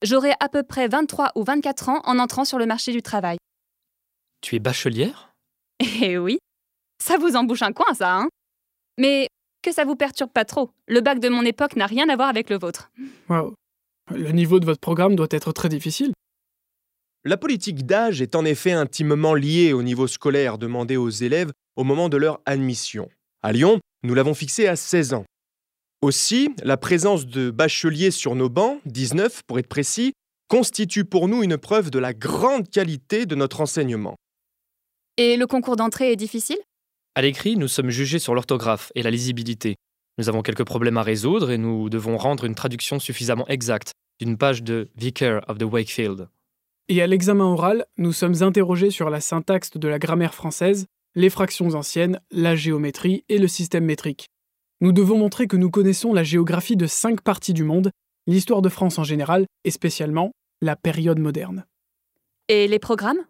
J'aurai 0.02 0.32
à 0.40 0.48
peu 0.48 0.62
près 0.62 0.86
23 0.86 1.32
ou 1.34 1.44
24 1.44 1.88
ans 1.88 2.00
en 2.04 2.18
entrant 2.18 2.44
sur 2.44 2.58
le 2.58 2.66
marché 2.66 2.92
du 2.92 3.00
travail. 3.00 3.38
Tu 4.42 4.56
es 4.56 4.58
bachelière? 4.58 5.34
Eh 5.80 6.18
oui, 6.18 6.38
ça 7.02 7.16
vous 7.16 7.34
embouche 7.34 7.62
un 7.62 7.72
coin, 7.72 7.92
ça, 7.94 8.14
hein? 8.14 8.28
Mais 8.98 9.28
que 9.62 9.72
ça 9.72 9.84
vous 9.84 9.96
perturbe 9.96 10.30
pas 10.30 10.44
trop? 10.44 10.70
Le 10.86 11.00
bac 11.00 11.18
de 11.18 11.28
mon 11.28 11.42
époque 11.42 11.76
n'a 11.76 11.86
rien 11.86 12.08
à 12.08 12.16
voir 12.16 12.28
avec 12.28 12.50
le 12.50 12.58
vôtre. 12.58 12.90
Waouh. 13.28 13.54
Le 14.10 14.32
niveau 14.32 14.60
de 14.60 14.66
votre 14.66 14.80
programme 14.80 15.16
doit 15.16 15.28
être 15.30 15.52
très 15.52 15.68
difficile. 15.68 16.12
La 17.24 17.38
politique 17.38 17.86
d'âge 17.86 18.20
est 18.20 18.34
en 18.34 18.44
effet 18.44 18.72
intimement 18.72 19.32
liée 19.32 19.72
au 19.72 19.82
niveau 19.82 20.06
scolaire 20.06 20.58
demandé 20.58 20.98
aux 20.98 21.08
élèves 21.08 21.50
au 21.74 21.82
moment 21.82 22.10
de 22.10 22.18
leur 22.18 22.40
admission. 22.44 23.08
À 23.42 23.52
Lyon, 23.52 23.80
nous 24.02 24.14
l'avons 24.14 24.34
fixé 24.34 24.66
à 24.66 24.76
16 24.76 25.14
ans. 25.14 25.24
Aussi, 26.02 26.50
la 26.62 26.76
présence 26.76 27.26
de 27.26 27.50
bacheliers 27.50 28.10
sur 28.10 28.34
nos 28.34 28.50
bancs, 28.50 28.78
19 28.84 29.40
pour 29.46 29.58
être 29.58 29.68
précis, 29.68 30.12
constitue 30.48 31.06
pour 31.06 31.28
nous 31.28 31.42
une 31.42 31.56
preuve 31.56 31.90
de 31.90 31.98
la 31.98 32.12
grande 32.12 32.68
qualité 32.68 33.24
de 33.24 33.34
notre 33.34 33.62
enseignement. 33.62 34.16
Et 35.16 35.38
le 35.38 35.46
concours 35.46 35.76
d'entrée 35.76 36.12
est 36.12 36.16
difficile? 36.16 36.58
À 37.16 37.22
l'écrit, 37.22 37.56
nous 37.56 37.68
sommes 37.68 37.90
jugés 37.90 38.18
sur 38.18 38.34
l'orthographe 38.34 38.90
et 38.96 39.02
la 39.04 39.10
lisibilité. 39.12 39.76
Nous 40.18 40.28
avons 40.28 40.42
quelques 40.42 40.64
problèmes 40.64 40.96
à 40.96 41.04
résoudre 41.04 41.52
et 41.52 41.58
nous 41.58 41.88
devons 41.88 42.16
rendre 42.16 42.44
une 42.44 42.56
traduction 42.56 42.98
suffisamment 42.98 43.46
exacte 43.46 43.92
d'une 44.20 44.36
page 44.36 44.64
de 44.64 44.88
Vicar 44.96 45.42
of 45.48 45.58
the 45.58 45.62
Wakefield. 45.62 46.28
Et 46.88 47.00
à 47.02 47.06
l'examen 47.06 47.44
oral, 47.44 47.86
nous 47.98 48.12
sommes 48.12 48.42
interrogés 48.42 48.90
sur 48.90 49.10
la 49.10 49.20
syntaxe 49.20 49.76
de 49.76 49.86
la 49.86 50.00
grammaire 50.00 50.34
française, 50.34 50.86
les 51.14 51.30
fractions 51.30 51.74
anciennes, 51.74 52.20
la 52.32 52.56
géométrie 52.56 53.24
et 53.28 53.38
le 53.38 53.46
système 53.46 53.84
métrique. 53.84 54.26
Nous 54.80 54.90
devons 54.90 55.16
montrer 55.16 55.46
que 55.46 55.56
nous 55.56 55.70
connaissons 55.70 56.12
la 56.12 56.24
géographie 56.24 56.76
de 56.76 56.88
cinq 56.88 57.20
parties 57.20 57.54
du 57.54 57.62
monde, 57.62 57.90
l'histoire 58.26 58.60
de 58.60 58.68
France 58.68 58.98
en 58.98 59.04
général 59.04 59.46
et 59.62 59.70
spécialement 59.70 60.32
la 60.60 60.74
période 60.74 61.20
moderne. 61.20 61.64
Et 62.48 62.66
les 62.66 62.80
programmes? 62.80 63.24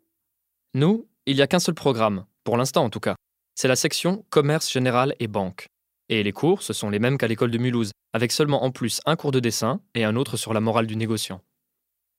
Nous, 0.73 1.07
il 1.27 1.37
n'y 1.37 1.43
a 1.43 1.47
qu'un 1.47 1.59
seul 1.59 1.75
programme, 1.75 2.25
pour 2.45 2.57
l'instant 2.57 2.83
en 2.83 2.91
tout 2.91 3.01
cas. 3.01 3.15
C'est 3.57 3.69
la 3.69 3.77
section 3.77 4.25
Commerce 4.31 4.71
général 4.71 5.15
et 5.21 5.29
banque. 5.29 5.69
Et 6.09 6.23
les 6.25 6.33
cours, 6.33 6.63
ce 6.63 6.73
sont 6.73 6.91
les 6.91 6.99
mêmes 6.99 7.17
qu'à 7.17 7.29
l'école 7.29 7.53
de 7.53 7.59
Mulhouse, 7.59 7.93
avec 8.13 8.33
seulement 8.33 8.65
en 8.65 8.73
plus 8.73 9.01
un 9.07 9.15
cours 9.15 9.31
de 9.31 9.39
dessin 9.39 9.81
et 9.95 10.05
un 10.05 10.17
autre 10.17 10.37
sur 10.37 10.53
la 10.53 10.61
morale 10.61 10.89
du 10.89 10.97
négociant. 10.97 11.41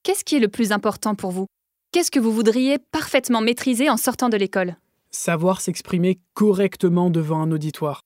Qu'est-ce 0.04 0.24
qui 0.24 0.38
est 0.38 0.40
le 0.40 0.48
plus 0.48 0.72
important 0.72 1.14
pour 1.14 1.32
vous? 1.32 1.46
Qu'est-ce 1.92 2.12
que 2.12 2.20
vous 2.20 2.32
voudriez 2.32 2.78
parfaitement 2.80 3.42
maîtriser 3.42 3.90
en 3.90 3.98
sortant 3.98 4.30
de 4.30 4.38
l'école? 4.38 4.78
Savoir 5.12 5.60
s'exprimer 5.60 6.20
correctement 6.34 7.10
devant 7.10 7.42
un 7.42 7.52
auditoire. 7.52 8.02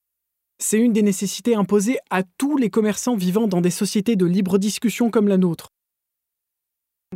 C'est 0.57 0.79
une 0.79 0.93
des 0.93 1.03
nécessités 1.03 1.55
imposées 1.55 1.99
à 2.09 2.23
tous 2.23 2.57
les 2.57 2.69
commerçants 2.69 3.15
vivant 3.15 3.47
dans 3.47 3.61
des 3.61 3.69
sociétés 3.69 4.15
de 4.15 4.25
libre 4.25 4.57
discussion 4.57 5.11
comme 5.11 5.27
la 5.27 5.37
nôtre. 5.37 5.69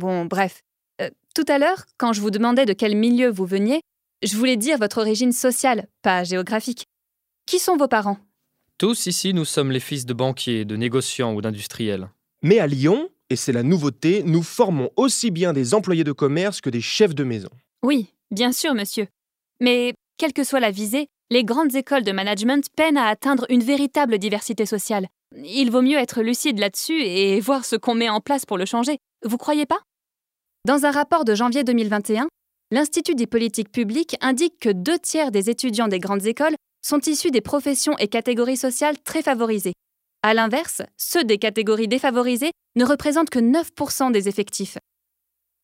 Bon, 0.00 0.24
bref. 0.26 0.62
Euh, 1.00 1.10
tout 1.34 1.44
à 1.48 1.58
l'heure, 1.58 1.84
quand 1.98 2.12
je 2.12 2.20
vous 2.20 2.30
demandais 2.30 2.66
de 2.66 2.72
quel 2.72 2.96
milieu 2.96 3.30
vous 3.30 3.46
veniez, 3.46 3.80
je 4.26 4.36
voulais 4.36 4.56
dire 4.56 4.78
votre 4.78 4.98
origine 4.98 5.32
sociale, 5.32 5.86
pas 6.02 6.24
géographique. 6.24 6.86
Qui 7.46 7.58
sont 7.58 7.76
vos 7.76 7.88
parents? 7.88 8.18
Tous 8.78 9.06
ici, 9.06 9.34
nous 9.34 9.44
sommes 9.44 9.70
les 9.70 9.80
fils 9.80 10.06
de 10.06 10.14
banquiers, 10.14 10.64
de 10.64 10.76
négociants 10.76 11.34
ou 11.34 11.40
d'industriels. 11.40 12.10
Mais 12.42 12.58
à 12.58 12.66
Lyon, 12.66 13.08
et 13.30 13.36
c'est 13.36 13.52
la 13.52 13.62
nouveauté, 13.62 14.22
nous 14.24 14.42
formons 14.42 14.90
aussi 14.96 15.30
bien 15.30 15.52
des 15.52 15.74
employés 15.74 16.04
de 16.04 16.12
commerce 16.12 16.60
que 16.60 16.70
des 16.70 16.80
chefs 16.80 17.14
de 17.14 17.24
maison. 17.24 17.50
Oui, 17.82 18.08
bien 18.30 18.52
sûr, 18.52 18.74
monsieur. 18.74 19.06
Mais, 19.60 19.94
quelle 20.18 20.32
que 20.32 20.44
soit 20.44 20.60
la 20.60 20.70
visée, 20.70 21.06
les 21.30 21.44
grandes 21.44 21.74
écoles 21.74 22.04
de 22.04 22.12
management 22.12 22.66
peinent 22.76 22.96
à 22.96 23.06
atteindre 23.06 23.46
une 23.48 23.62
véritable 23.62 24.18
diversité 24.18 24.66
sociale. 24.66 25.08
Il 25.36 25.70
vaut 25.70 25.82
mieux 25.82 25.98
être 25.98 26.22
lucide 26.22 26.58
là-dessus 26.58 27.02
et 27.02 27.40
voir 27.40 27.64
ce 27.64 27.76
qu'on 27.76 27.94
met 27.94 28.08
en 28.08 28.20
place 28.20 28.46
pour 28.46 28.58
le 28.58 28.66
changer. 28.66 28.98
Vous 29.24 29.38
croyez 29.38 29.66
pas? 29.66 29.80
Dans 30.66 30.84
un 30.84 30.90
rapport 30.90 31.24
de 31.24 31.34
janvier 31.34 31.64
2021, 31.64 32.28
l'Institut 32.74 33.14
des 33.14 33.28
politiques 33.28 33.70
publiques 33.70 34.16
indique 34.20 34.58
que 34.58 34.68
deux 34.68 34.98
tiers 34.98 35.30
des 35.30 35.48
étudiants 35.48 35.86
des 35.86 36.00
grandes 36.00 36.26
écoles 36.26 36.56
sont 36.84 36.98
issus 37.06 37.30
des 37.30 37.40
professions 37.40 37.96
et 37.98 38.08
catégories 38.08 38.56
sociales 38.56 39.00
très 39.00 39.22
favorisées. 39.22 39.74
À 40.24 40.34
l'inverse, 40.34 40.82
ceux 40.96 41.22
des 41.22 41.38
catégories 41.38 41.86
défavorisées 41.86 42.50
ne 42.74 42.84
représentent 42.84 43.30
que 43.30 43.38
9% 43.38 44.10
des 44.10 44.28
effectifs. 44.28 44.76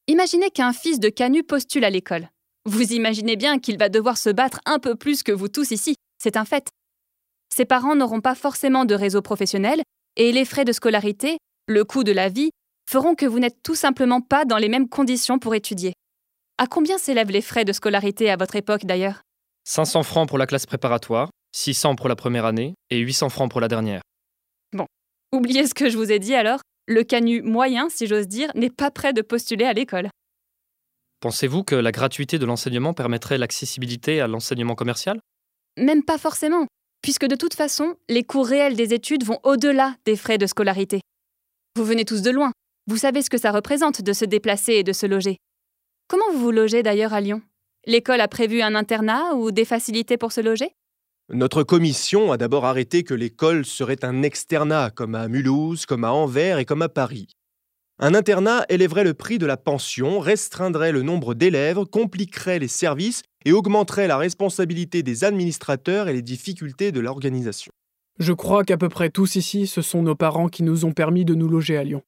Imaginez 0.07 0.51
qu'un 0.51 0.73
fils 0.73 1.01
de 1.01 1.09
Canu 1.09 1.43
postule 1.43 1.85
à 1.85 1.91
l'école. 1.91 2.29
Vous 2.65 2.93
imaginez 2.93 3.35
bien 3.35 3.59
qu'il 3.59 3.77
va 3.77 3.89
devoir 3.89 4.17
se 4.17 4.31
battre 4.31 4.61
un 4.65 4.79
peu 4.79 4.95
plus 4.95 5.25
que 5.25 5.33
vous 5.33 5.49
tous 5.49 5.73
ici, 5.73 5.97
c'est 6.23 6.37
un 6.37 6.45
fait. 6.45 6.69
Ses 7.53 7.65
parents 7.65 7.97
n'auront 7.97 8.21
pas 8.21 8.37
forcément 8.37 8.85
de 8.85 8.95
réseau 8.95 9.21
professionnel, 9.21 9.83
et 10.15 10.31
les 10.31 10.45
frais 10.45 10.65
de 10.65 10.71
scolarité, 10.71 11.39
le 11.67 11.83
coût 11.83 12.05
de 12.05 12.13
la 12.13 12.29
vie, 12.29 12.51
feront 12.89 13.17
que 13.17 13.27
vous 13.27 13.41
n'êtes 13.41 13.65
tout 13.65 13.75
simplement 13.75 14.21
pas 14.21 14.45
dans 14.45 14.59
les 14.59 14.69
mêmes 14.69 14.89
conditions 14.89 15.41
pour 15.41 15.57
étudier. 15.57 15.93
À 16.61 16.67
combien 16.67 16.99
s'élèvent 16.99 17.31
les 17.31 17.41
frais 17.41 17.65
de 17.65 17.73
scolarité 17.73 18.29
à 18.29 18.37
votre 18.37 18.55
époque 18.55 18.85
d'ailleurs? 18.85 19.23
500 19.65 20.03
francs 20.03 20.29
pour 20.29 20.37
la 20.37 20.47
classe 20.47 20.67
préparatoire, 20.67 21.31
600 21.57 21.95
pour 21.95 22.07
la 22.07 22.17
première 22.17 22.45
année 22.45 22.75
et 22.91 22.99
800 22.99 23.31
francs 23.31 23.51
pour 23.51 23.63
la 23.63 23.69
dernière. 23.69 24.03
Oubliez 25.33 25.67
ce 25.67 25.73
que 25.73 25.89
je 25.89 25.97
vous 25.97 26.13
ai 26.13 26.19
dit 26.19 26.35
alors, 26.35 26.61
le 26.87 27.03
canu 27.03 27.41
moyen, 27.41 27.89
si 27.89 28.07
j'ose 28.07 28.29
dire, 28.29 28.51
n'est 28.55 28.69
pas 28.69 28.91
prêt 28.91 29.15
de 29.15 29.23
postuler 29.23 29.65
à 29.65 29.73
l'école. 29.73 30.11
Pensez-vous 31.21 31.65
que 31.65 31.77
la 31.77 31.93
gratuité 31.93 32.39
de 32.39 32.45
l'enseignement 32.45 32.93
permettrait 32.93 33.39
l'accessibilité 33.39 34.21
à 34.21 34.27
l'enseignement 34.27 34.75
commercial? 34.75 35.19
Même 35.79 36.03
pas 36.03 36.19
forcément, 36.19 36.67
puisque 37.01 37.27
de 37.27 37.37
toute 37.37 37.55
façon, 37.55 37.95
les 38.11 38.23
coûts 38.23 38.43
réels 38.43 38.77
des 38.77 38.93
études 38.93 39.25
vont 39.25 39.39
au-delà 39.45 39.95
des 40.05 40.17
frais 40.17 40.37
de 40.37 40.47
scolarité. 40.47 41.01
Vous 41.75 41.85
venez 41.85 42.05
tous 42.05 42.21
de 42.21 42.31
loin. 42.31 42.53
Vous 42.87 42.99
savez 42.99 43.23
ce 43.23 43.31
que 43.31 43.39
ça 43.39 43.51
représente 43.51 44.03
de 44.03 44.13
se 44.13 44.27
déplacer 44.27 44.75
et 44.75 44.83
de 44.83 44.93
se 44.93 45.07
loger. 45.07 45.39
Comment 46.11 46.33
vous 46.33 46.41
vous 46.41 46.51
logez 46.51 46.83
d'ailleurs 46.83 47.13
à 47.13 47.21
Lyon? 47.21 47.41
L'école 47.87 48.21
a 48.21 48.27
prévu 48.27 48.63
un 48.63 48.75
internat 48.75 49.37
ou 49.37 49.53
des 49.53 49.65
facilités 49.65 50.17
pour 50.17 50.33
se 50.33 50.41
loger? 50.41 50.71
Notre 51.33 51.63
commission 51.63 52.33
a 52.33 52.37
d'abord 52.37 52.65
arrêté 52.65 53.05
que 53.05 53.15
l'école 53.15 53.65
serait 53.65 54.05
un 54.05 54.25
externat, 54.25 54.91
comme 54.91 55.15
à 55.15 55.29
Mulhouse, 55.29 55.87
comme 55.87 56.03
à 56.03 56.11
Anvers 56.11 56.59
et 56.59 56.65
comme 56.65 56.83
à 56.83 56.89
Paris. 56.89 57.29
Un 58.01 58.15
internat 58.15 58.67
élèverait 58.69 59.05
le 59.05 59.15
prix 59.15 59.39
de 59.39 59.47
la 59.47 59.57
pension, 59.57 60.19
restreindrait 60.19 60.91
le 60.91 61.03
nombre 61.03 61.35
d'élèves, 61.35 61.85
compliquerait 61.85 62.59
les 62.59 62.67
services 62.67 63.23
et 63.45 63.53
augmenterait 63.53 64.09
la 64.09 64.17
responsabilité 64.17 65.05
des 65.05 65.23
administrateurs 65.23 66.09
et 66.09 66.13
les 66.13 66.23
difficultés 66.23 66.91
de 66.91 66.99
l'organisation. 66.99 67.71
Je 68.19 68.33
crois 68.33 68.65
qu'à 68.65 68.77
peu 68.77 68.89
près 68.89 69.11
tous 69.11 69.37
ici, 69.37 69.69
ce 69.69 69.81
sont 69.81 70.03
nos 70.03 70.17
parents 70.17 70.49
qui 70.49 70.65
nous 70.65 70.85
ont 70.85 70.93
permis 70.93 71.25
de 71.25 71.37
nous 71.37 71.49
loger 71.49 71.77
à 71.77 71.85
Lyon. 71.85 72.03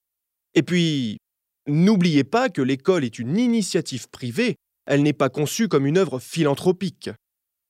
Et 0.57 0.65
puis, 0.65 1.19
n'oubliez 1.67 2.25
pas 2.25 2.49
que 2.49 2.63
l'école 2.63 3.05
est 3.05 3.19
une 3.19 3.37
initiative 3.39 4.09
privée, 4.09 4.57
elle 4.87 5.03
n'est 5.03 5.13
pas 5.13 5.29
conçue 5.29 5.69
comme 5.69 5.87
une 5.87 5.99
œuvre 5.99 6.19
philanthropique. 6.19 7.11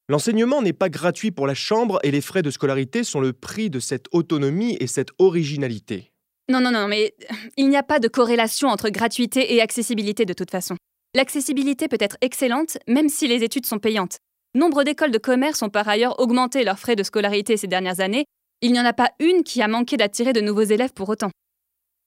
L'enseignement 0.09 0.63
n'est 0.63 0.73
pas 0.73 0.89
gratuit 0.89 1.31
pour 1.31 1.47
la 1.47 1.55
chambre 1.55 1.99
et 2.03 2.11
les 2.11 2.21
frais 2.21 2.43
de 2.43 2.51
scolarité 2.51 3.05
sont 3.05 3.21
le 3.21 3.33
prix 3.33 3.71
de 3.71 3.81
cette 3.81 4.07
autonomie 4.13 4.77
et 4.81 4.87
cette 4.87 5.11
originalité. 5.19 6.13
Non, 6.49 6.61
non, 6.61 6.73
non, 6.73 6.89
mais 6.89 7.15
il 7.57 7.69
n'y 7.69 7.77
a 7.77 7.83
pas 7.83 8.01
de 8.01 8.09
corrélation 8.09 8.69
entre 8.69 8.91
gratuité 8.91 9.55
et 9.55 9.61
accessibilité 9.61 10.25
de 10.25 10.33
toute 10.33 10.51
façon. 10.51 10.77
L'accessibilité 11.15 11.89
peut 11.89 11.99
être 12.01 12.17
excellente, 12.21 12.79
même 12.89 13.09
si 13.09 13.29
les 13.29 13.45
études 13.45 13.67
sont 13.67 13.79
payantes. 13.79 14.19
Nombre 14.55 14.83
d'écoles 14.83 15.13
de 15.13 15.19
commerce 15.19 15.63
ont 15.63 15.71
par 15.71 15.89
ailleurs 15.89 16.19
augmenté 16.21 16.65
leurs 16.65 16.79
frais 16.79 16.97
de 16.97 17.03
scolarité 17.03 17.57
ces 17.57 17.69
dernières 17.69 18.01
années. 18.01 18.25
Il 18.61 18.73
n'y 18.73 18.81
en 18.81 18.85
a 18.85 18.93
pas 18.93 19.11
une 19.19 19.45
qui 19.45 19.63
a 19.63 19.69
manqué 19.69 19.97
d'attirer 19.97 20.33
de 20.33 20.41
nouveaux 20.41 20.63
élèves 20.63 20.93
pour 20.93 21.09
autant. 21.09 21.31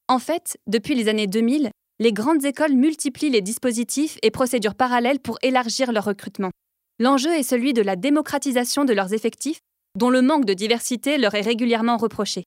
En 0.08 0.20
fait, 0.20 0.58
depuis 0.68 0.94
les 0.94 1.10
années 1.10 1.26
2000, 1.26 1.72
les 2.00 2.14
grandes 2.14 2.46
écoles 2.46 2.74
multiplient 2.74 3.32
les 3.32 3.42
dispositifs 3.42 4.20
et 4.22 4.30
procédures 4.30 4.76
parallèles 4.76 5.20
pour 5.20 5.40
élargir 5.42 5.92
leur 5.92 6.06
recrutement. 6.06 6.52
L'enjeu 7.00 7.34
est 7.34 7.44
celui 7.44 7.74
de 7.74 7.82
la 7.82 7.96
démocratisation 7.96 8.86
de 8.86 8.94
leurs 8.94 9.14
effectifs, 9.14 9.60
dont 9.98 10.10
le 10.10 10.22
manque 10.22 10.46
de 10.46 10.54
diversité 10.54 11.18
leur 11.18 11.34
est 11.34 11.42
régulièrement 11.42 11.98
reproché. 11.98 12.44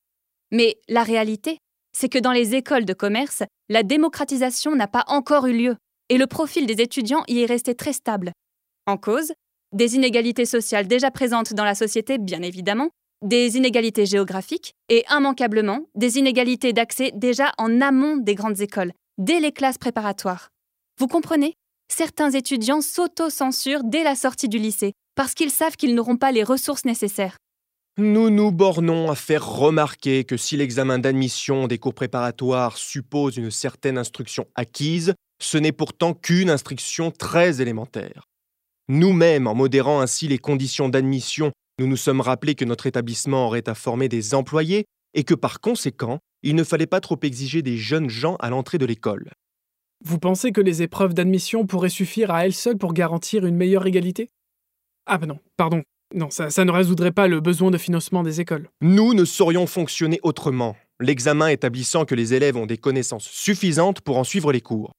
Mais 0.52 0.76
la 0.88 1.02
réalité, 1.02 1.58
c'est 1.96 2.08
que 2.08 2.18
dans 2.18 2.32
les 2.32 2.54
écoles 2.54 2.84
de 2.84 2.92
commerce, 2.92 3.42
la 3.68 3.82
démocratisation 3.82 4.76
n'a 4.76 4.86
pas 4.86 5.04
encore 5.08 5.46
eu 5.46 5.56
lieu, 5.56 5.76
et 6.10 6.18
le 6.18 6.26
profil 6.26 6.66
des 6.66 6.80
étudiants 6.80 7.24
y 7.26 7.40
est 7.40 7.46
resté 7.46 7.74
très 7.74 7.92
stable. 7.92 8.32
En 8.86 8.96
cause, 8.96 9.32
des 9.72 9.96
inégalités 9.96 10.46
sociales 10.46 10.86
déjà 10.86 11.10
présentes 11.10 11.54
dans 11.54 11.64
la 11.64 11.74
société, 11.74 12.18
bien 12.18 12.42
évidemment, 12.42 12.90
des 13.22 13.56
inégalités 13.56 14.06
géographiques 14.06 14.74
et 14.88 15.04
immanquablement 15.10 15.80
des 15.94 16.18
inégalités 16.18 16.72
d'accès 16.72 17.12
déjà 17.14 17.52
en 17.58 17.80
amont 17.80 18.16
des 18.16 18.34
grandes 18.34 18.60
écoles, 18.60 18.92
dès 19.18 19.40
les 19.40 19.52
classes 19.52 19.78
préparatoires. 19.78 20.50
Vous 20.98 21.08
comprenez? 21.08 21.54
Certains 21.90 22.30
étudiants 22.30 22.82
s'auto-censurent 22.82 23.84
dès 23.84 24.04
la 24.04 24.14
sortie 24.14 24.48
du 24.48 24.58
lycée 24.58 24.92
parce 25.14 25.34
qu'ils 25.34 25.50
savent 25.50 25.76
qu'ils 25.76 25.94
n'auront 25.94 26.16
pas 26.16 26.32
les 26.32 26.44
ressources 26.44 26.84
nécessaires. 26.84 27.38
Nous 27.96 28.30
nous 28.30 28.52
bornons 28.52 29.10
à 29.10 29.16
faire 29.16 29.44
remarquer 29.44 30.22
que 30.22 30.36
si 30.36 30.56
l'examen 30.56 31.00
d'admission 31.00 31.66
des 31.66 31.78
cours 31.78 31.94
préparatoires 31.94 32.76
suppose 32.76 33.36
une 33.36 33.50
certaine 33.50 33.98
instruction 33.98 34.46
acquise, 34.54 35.14
ce 35.42 35.58
n'est 35.58 35.72
pourtant 35.72 36.14
qu'une 36.14 36.50
instruction 36.50 37.10
très 37.10 37.60
élémentaire. 37.60 38.28
Nous-mêmes, 38.88 39.48
en 39.48 39.54
modérant 39.54 40.00
ainsi 40.00 40.28
les 40.28 40.38
conditions 40.38 40.88
d'admission, 40.88 41.50
nous 41.78 41.86
nous 41.86 41.96
sommes 41.96 42.20
rappelés 42.20 42.54
que 42.54 42.64
notre 42.64 42.86
établissement 42.86 43.46
aurait 43.46 43.68
à 43.68 43.74
former 43.74 44.08
des 44.08 44.34
employés 44.34 44.84
et 45.14 45.24
que 45.24 45.34
par 45.34 45.60
conséquent, 45.60 46.18
il 46.42 46.54
ne 46.54 46.64
fallait 46.64 46.86
pas 46.86 47.00
trop 47.00 47.18
exiger 47.22 47.62
des 47.62 47.76
jeunes 47.76 48.10
gens 48.10 48.36
à 48.36 48.50
l'entrée 48.50 48.78
de 48.78 48.86
l'école. 48.86 49.30
Vous 50.04 50.18
pensez 50.18 50.52
que 50.52 50.60
les 50.60 50.82
épreuves 50.82 51.14
d'admission 51.14 51.66
pourraient 51.66 51.88
suffire 51.88 52.30
à 52.30 52.44
elles 52.44 52.54
seules 52.54 52.78
pour 52.78 52.92
garantir 52.92 53.46
une 53.46 53.56
meilleure 53.56 53.86
égalité? 53.86 54.30
Ah 55.06 55.18
ben 55.18 55.26
non, 55.26 55.38
pardon, 55.56 55.82
non, 56.14 56.30
ça, 56.30 56.50
ça 56.50 56.64
ne 56.64 56.70
résoudrait 56.70 57.12
pas 57.12 57.28
le 57.28 57.40
besoin 57.40 57.70
de 57.70 57.78
financement 57.78 58.22
des 58.22 58.40
écoles. 58.40 58.68
Nous 58.80 59.14
ne 59.14 59.24
saurions 59.24 59.66
fonctionner 59.66 60.20
autrement, 60.22 60.76
l'examen 61.00 61.48
établissant 61.48 62.04
que 62.04 62.14
les 62.14 62.34
élèves 62.34 62.56
ont 62.56 62.66
des 62.66 62.78
connaissances 62.78 63.28
suffisantes 63.28 64.00
pour 64.00 64.18
en 64.18 64.24
suivre 64.24 64.52
les 64.52 64.60
cours. 64.60 64.92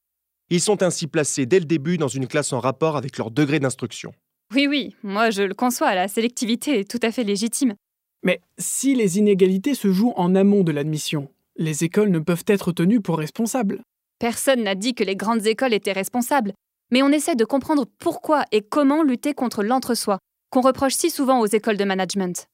Ils 0.50 0.62
sont 0.62 0.84
ainsi 0.84 1.08
placés 1.08 1.46
dès 1.46 1.60
le 1.60 1.66
début 1.66 1.98
dans 1.98 2.08
une 2.08 2.28
classe 2.28 2.54
en 2.54 2.60
rapport 2.60 2.98
avec 2.98 3.18
leur 3.18 3.32
degré 3.32 3.60
d'instruction. 3.60 4.14
Oui, 4.56 4.66
oui, 4.68 4.96
moi 5.04 5.30
je 5.30 5.44
le 5.44 5.54
conçois, 5.54 5.94
la 5.94 6.08
sélectivité 6.08 6.80
est 6.80 6.90
tout 6.90 7.00
à 7.04 7.12
fait 7.12 7.24
légitime. 7.24 7.76
Mais 8.24 8.42
si 8.58 8.96
les 8.96 9.20
inégalités 9.20 9.76
se 9.76 9.92
jouent 9.92 10.14
en 10.16 10.34
amont 10.34 10.64
de 10.64 10.72
l'admission, 10.72 11.30
les 11.56 11.84
écoles 11.84 12.10
ne 12.10 12.18
peuvent 12.18 12.46
être 12.48 12.72
tenues 12.72 13.00
pour 13.00 13.20
responsables. 13.20 13.82
Personne 14.18 14.64
n'a 14.64 14.74
dit 14.74 14.96
que 14.96 15.04
les 15.04 15.16
grandes 15.16 15.46
écoles 15.46 15.74
étaient 15.74 15.92
responsables, 15.92 16.54
mais 16.92 17.04
on 17.04 17.10
essaie 17.10 17.36
de 17.36 17.46
comprendre 17.46 17.86
pourquoi 18.00 18.44
et 18.52 18.62
comment 18.62 19.04
lutter 19.04 19.36
contre 19.36 19.62
l'entre-soi, 19.62 20.18
qu'on 20.50 20.62
reproche 20.62 20.96
si 20.96 21.12
souvent 21.12 21.40
aux 21.42 21.46
écoles 21.46 21.78
de 21.78 21.86
management. 21.86 22.48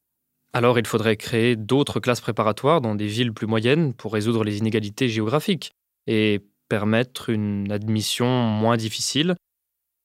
Alors 0.52 0.78
il 0.78 0.86
faudrait 0.86 1.16
créer 1.16 1.56
d'autres 1.56 2.02
classes 2.02 2.22
préparatoires 2.22 2.82
dans 2.82 2.96
des 2.96 3.08
villes 3.08 3.34
plus 3.34 3.48
moyennes 3.48 3.94
pour 3.94 4.12
résoudre 4.12 4.44
les 4.44 4.58
inégalités 4.58 5.08
géographiques 5.08 5.72
et 6.08 6.42
permettre 6.68 7.30
une 7.30 7.72
admission 7.72 8.28
moins 8.28 8.76
difficile 8.76 9.36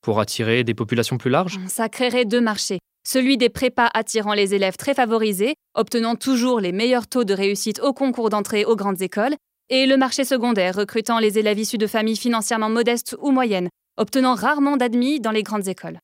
pour 0.03 0.21
attirer 0.21 0.65
des 0.65 0.75
populations 0.75 1.19
plus 1.19 1.31
larges? 1.31 1.59
Ça 1.69 1.89
créerait 1.89 2.25
deux 2.25 2.41
marchés. 2.41 2.79
Celui 3.07 3.37
des 3.39 3.49
prépas 3.49 3.91
attirant 3.95 4.35
les 4.35 4.55
élèves 4.55 4.77
très 4.77 4.95
favorisés, 4.95 5.55
obtenant 5.75 6.17
toujours 6.17 6.61
les 6.61 6.73
meilleurs 6.73 7.07
taux 7.07 7.25
de 7.25 7.35
réussite 7.35 7.81
au 7.81 7.93
concours 7.93 8.31
d'entrée 8.31 8.65
aux 8.65 8.77
grandes 8.77 9.01
écoles, 9.03 9.35
et 9.71 9.87
le 9.87 9.97
marché 9.97 10.25
secondaire 10.25 10.75
recrutant 10.75 11.19
les 11.19 11.39
élèves 11.39 11.59
issus 11.59 11.79
de 11.79 11.87
familles 11.87 12.17
financièrement 12.17 12.69
modestes 12.69 13.17
ou 13.21 13.31
moyennes, 13.31 13.69
obtenant 13.97 14.35
rarement 14.35 14.77
d'admis 14.77 15.21
dans 15.21 15.31
les 15.31 15.43
grandes 15.43 15.69
écoles. 15.69 15.99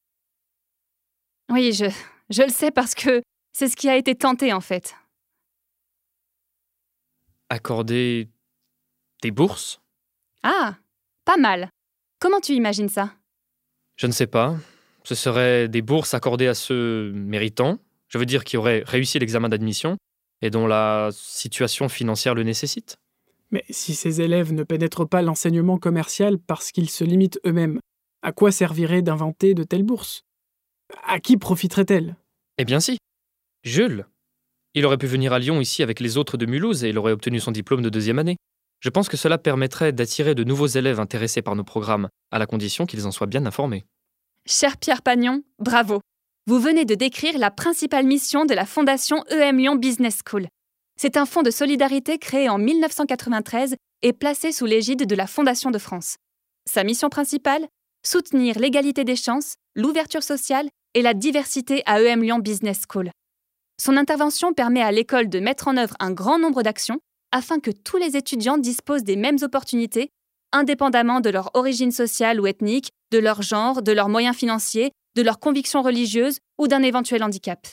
Oui, 1.50 1.72
je, 1.72 1.86
je 2.30 2.42
le 2.42 2.50
sais 2.50 2.70
parce 2.70 2.94
que 2.94 3.22
c'est 3.52 3.68
ce 3.68 3.76
qui 3.76 3.88
a 3.88 3.96
été 3.96 4.14
tenté 4.14 4.52
en 4.52 4.60
fait. 4.60 4.94
Accorder 7.48 8.28
des 9.22 9.30
bourses? 9.30 9.80
Ah, 10.42 10.76
pas 11.24 11.36
mal. 11.36 11.68
Comment 12.20 12.40
tu 12.40 12.52
imagines 12.52 12.88
ça? 12.88 13.12
Je 13.96 14.06
ne 14.06 14.12
sais 14.12 14.26
pas. 14.26 14.56
Ce 15.04 15.14
seraient 15.14 15.68
des 15.68 15.82
bourses 15.82 16.14
accordées 16.14 16.48
à 16.48 16.54
ceux 16.54 17.12
méritants, 17.12 17.78
je 18.08 18.18
veux 18.18 18.26
dire 18.26 18.44
qui 18.44 18.56
auraient 18.56 18.82
réussi 18.84 19.18
l'examen 19.18 19.48
d'admission 19.48 19.96
et 20.42 20.50
dont 20.50 20.66
la 20.66 21.10
situation 21.12 21.88
financière 21.88 22.34
le 22.34 22.42
nécessite. 22.42 22.96
Mais 23.50 23.64
si 23.70 23.94
ces 23.94 24.20
élèves 24.20 24.52
ne 24.52 24.64
pénètrent 24.64 25.08
pas 25.08 25.22
l'enseignement 25.22 25.78
commercial 25.78 26.38
parce 26.38 26.72
qu'ils 26.72 26.90
se 26.90 27.04
limitent 27.04 27.40
eux-mêmes, 27.46 27.80
à 28.22 28.32
quoi 28.32 28.50
servirait 28.50 29.02
d'inventer 29.02 29.54
de 29.54 29.62
telles 29.62 29.84
bourses? 29.84 30.22
À 31.04 31.20
qui 31.20 31.36
profiterait-elle 31.36 32.16
Eh 32.58 32.64
bien 32.64 32.80
si. 32.80 32.98
Jules. 33.62 34.06
Il 34.74 34.84
aurait 34.84 34.98
pu 34.98 35.06
venir 35.06 35.32
à 35.32 35.38
Lyon 35.38 35.60
ici 35.60 35.82
avec 35.82 36.00
les 36.00 36.18
autres 36.18 36.36
de 36.36 36.46
Mulhouse 36.46 36.84
et 36.84 36.90
il 36.90 36.98
aurait 36.98 37.12
obtenu 37.12 37.40
son 37.40 37.50
diplôme 37.50 37.82
de 37.82 37.88
deuxième 37.88 38.18
année. 38.18 38.36
Je 38.80 38.90
pense 38.90 39.09
que 39.09 39.16
cela 39.16 39.38
permettrait 39.38 39.92
d'attirer 39.92 40.35
de 40.35 40.45
nouveaux 40.45 40.66
élèves 40.66 41.00
intéressés 41.00 41.42
par 41.42 41.56
nos 41.56 41.64
programmes, 41.64 42.09
à 42.30 42.38
la 42.38 42.47
condition 42.47 42.87
qu'ils 42.87 43.06
en 43.06 43.11
soient 43.11 43.26
bien 43.26 43.47
informés. 43.47 43.85
Cher 44.45 44.76
Pierre 44.76 45.02
Pagnon, 45.02 45.42
bravo. 45.59 46.00
Vous 46.47 46.61
venez 46.61 46.85
de 46.85 46.95
décrire 46.95 47.38
la 47.38 47.50
principale 47.50 48.06
mission 48.06 48.45
de 48.45 48.54
la 48.54 48.66
Fondation 48.66 49.25
EM 49.30 49.59
Lyon 49.59 49.76
Business 49.76 50.21
School. 50.25 50.47
C'est 50.97 51.16
un 51.16 51.26
fonds 51.26 51.42
de 51.42 51.50
solidarité 51.50 52.18
créé 52.18 52.49
en 52.49 52.59
1993 52.59 53.75
et 54.02 54.12
placé 54.12 54.52
sous 54.52 54.66
l'égide 54.66 55.06
de 55.06 55.14
la 55.16 55.26
Fondation 55.26 55.71
de 55.71 55.78
France. 55.78 56.16
Sa 56.71 56.85
mission 56.85 57.09
principale 57.09 57.66
Soutenir 58.06 58.61
l'égalité 58.61 59.02
des 59.02 59.16
chances, 59.16 59.56
l'ouverture 59.75 60.23
sociale 60.23 60.68
et 60.95 61.02
la 61.02 61.12
diversité 61.12 61.83
à 61.87 62.00
EM 62.00 62.23
Lyon 62.23 62.38
Business 62.38 62.83
School. 62.88 63.11
Son 63.83 63.97
intervention 63.97 64.52
permet 64.52 64.80
à 64.80 64.92
l'école 64.92 65.28
de 65.28 65.40
mettre 65.40 65.66
en 65.66 65.76
œuvre 65.76 65.97
un 65.99 66.12
grand 66.12 66.38
nombre 66.38 66.62
d'actions 66.62 67.00
afin 67.36 67.60
que 67.60 67.70
tous 67.70 67.98
les 67.98 68.16
étudiants 68.16 68.56
disposent 68.56 69.04
des 69.04 69.14
mêmes 69.14 69.36
opportunités, 69.42 70.08
indépendamment 70.52 71.20
de 71.20 71.28
leur 71.28 71.50
origine 71.52 71.92
sociale 71.92 72.40
ou 72.40 72.46
ethnique, 72.46 72.88
de 73.12 73.18
leur 73.18 73.42
genre, 73.42 73.82
de 73.82 73.92
leurs 73.92 74.08
moyens 74.08 74.34
financiers, 74.34 74.90
de 75.16 75.22
leurs 75.22 75.38
convictions 75.38 75.82
religieuses 75.82 76.38
ou 76.58 76.66
d'un 76.66 76.82
éventuel 76.82 77.22
handicap. 77.22 77.68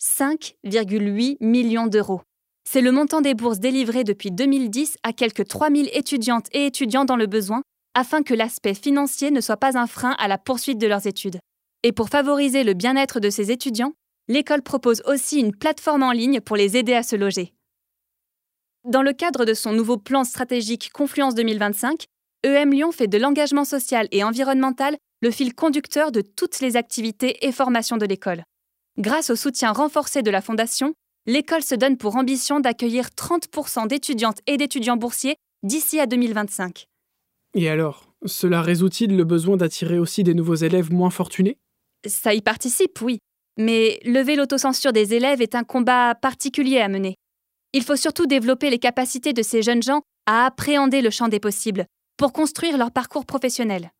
5,8 0.00 1.38
millions 1.40 1.88
d'euros. 1.88 2.22
C'est 2.62 2.80
le 2.80 2.92
montant 2.92 3.20
des 3.20 3.34
bourses 3.34 3.58
délivrées 3.58 4.04
depuis 4.04 4.30
2010 4.30 4.98
à 5.02 5.12
quelques 5.12 5.48
3000 5.48 5.90
étudiantes 5.92 6.46
et 6.52 6.66
étudiants 6.66 7.04
dans 7.04 7.16
le 7.16 7.26
besoin, 7.26 7.62
afin 7.94 8.22
que 8.22 8.34
l'aspect 8.34 8.74
financier 8.74 9.32
ne 9.32 9.40
soit 9.40 9.56
pas 9.56 9.76
un 9.76 9.88
frein 9.88 10.14
à 10.20 10.28
la 10.28 10.38
poursuite 10.38 10.78
de 10.78 10.86
leurs 10.86 11.08
études. 11.08 11.40
Et 11.82 11.90
pour 11.90 12.08
favoriser 12.08 12.62
le 12.62 12.74
bien-être 12.74 13.18
de 13.18 13.30
ces 13.30 13.50
étudiants, 13.50 13.94
l'école 14.28 14.62
propose 14.62 15.02
aussi 15.06 15.40
une 15.40 15.56
plateforme 15.56 16.04
en 16.04 16.12
ligne 16.12 16.40
pour 16.40 16.54
les 16.54 16.76
aider 16.76 16.94
à 16.94 17.02
se 17.02 17.16
loger. 17.16 17.52
Dans 18.88 19.02
le 19.02 19.12
cadre 19.12 19.44
de 19.44 19.52
son 19.52 19.74
nouveau 19.74 19.98
plan 19.98 20.24
stratégique 20.24 20.90
Confluence 20.94 21.34
2025, 21.34 22.06
EM 22.44 22.72
Lyon 22.72 22.92
fait 22.92 23.08
de 23.08 23.18
l'engagement 23.18 23.66
social 23.66 24.08
et 24.10 24.24
environnemental 24.24 24.96
le 25.20 25.30
fil 25.30 25.54
conducteur 25.54 26.10
de 26.12 26.22
toutes 26.22 26.60
les 26.60 26.76
activités 26.76 27.46
et 27.46 27.52
formations 27.52 27.98
de 27.98 28.06
l'école. 28.06 28.42
Grâce 28.96 29.28
au 29.28 29.36
soutien 29.36 29.72
renforcé 29.72 30.22
de 30.22 30.30
la 30.30 30.40
Fondation, 30.40 30.94
l'école 31.26 31.62
se 31.62 31.74
donne 31.74 31.98
pour 31.98 32.16
ambition 32.16 32.58
d'accueillir 32.58 33.08
30% 33.08 33.86
d'étudiantes 33.86 34.38
et 34.46 34.56
d'étudiants 34.56 34.96
boursiers 34.96 35.36
d'ici 35.62 36.00
à 36.00 36.06
2025. 36.06 36.86
Et 37.52 37.68
alors, 37.68 38.06
cela 38.24 38.62
résout-il 38.62 39.14
le 39.14 39.24
besoin 39.24 39.58
d'attirer 39.58 39.98
aussi 39.98 40.24
des 40.24 40.32
nouveaux 40.32 40.54
élèves 40.54 40.90
moins 40.90 41.10
fortunés? 41.10 41.58
Ça 42.06 42.32
y 42.32 42.40
participe, 42.40 43.02
oui. 43.02 43.18
Mais 43.58 44.00
lever 44.06 44.36
l'autocensure 44.36 44.94
des 44.94 45.12
élèves 45.12 45.42
est 45.42 45.54
un 45.54 45.64
combat 45.64 46.14
particulier 46.14 46.78
à 46.80 46.88
mener. 46.88 47.16
Il 47.72 47.84
faut 47.84 47.96
surtout 47.96 48.26
développer 48.26 48.70
les 48.70 48.78
capacités 48.78 49.32
de 49.32 49.42
ces 49.42 49.62
jeunes 49.62 49.82
gens 49.82 50.02
à 50.26 50.46
appréhender 50.46 51.02
le 51.02 51.10
champ 51.10 51.28
des 51.28 51.40
possibles 51.40 51.86
pour 52.16 52.32
construire 52.32 52.76
leur 52.76 52.90
parcours 52.90 53.26
professionnel. 53.26 53.90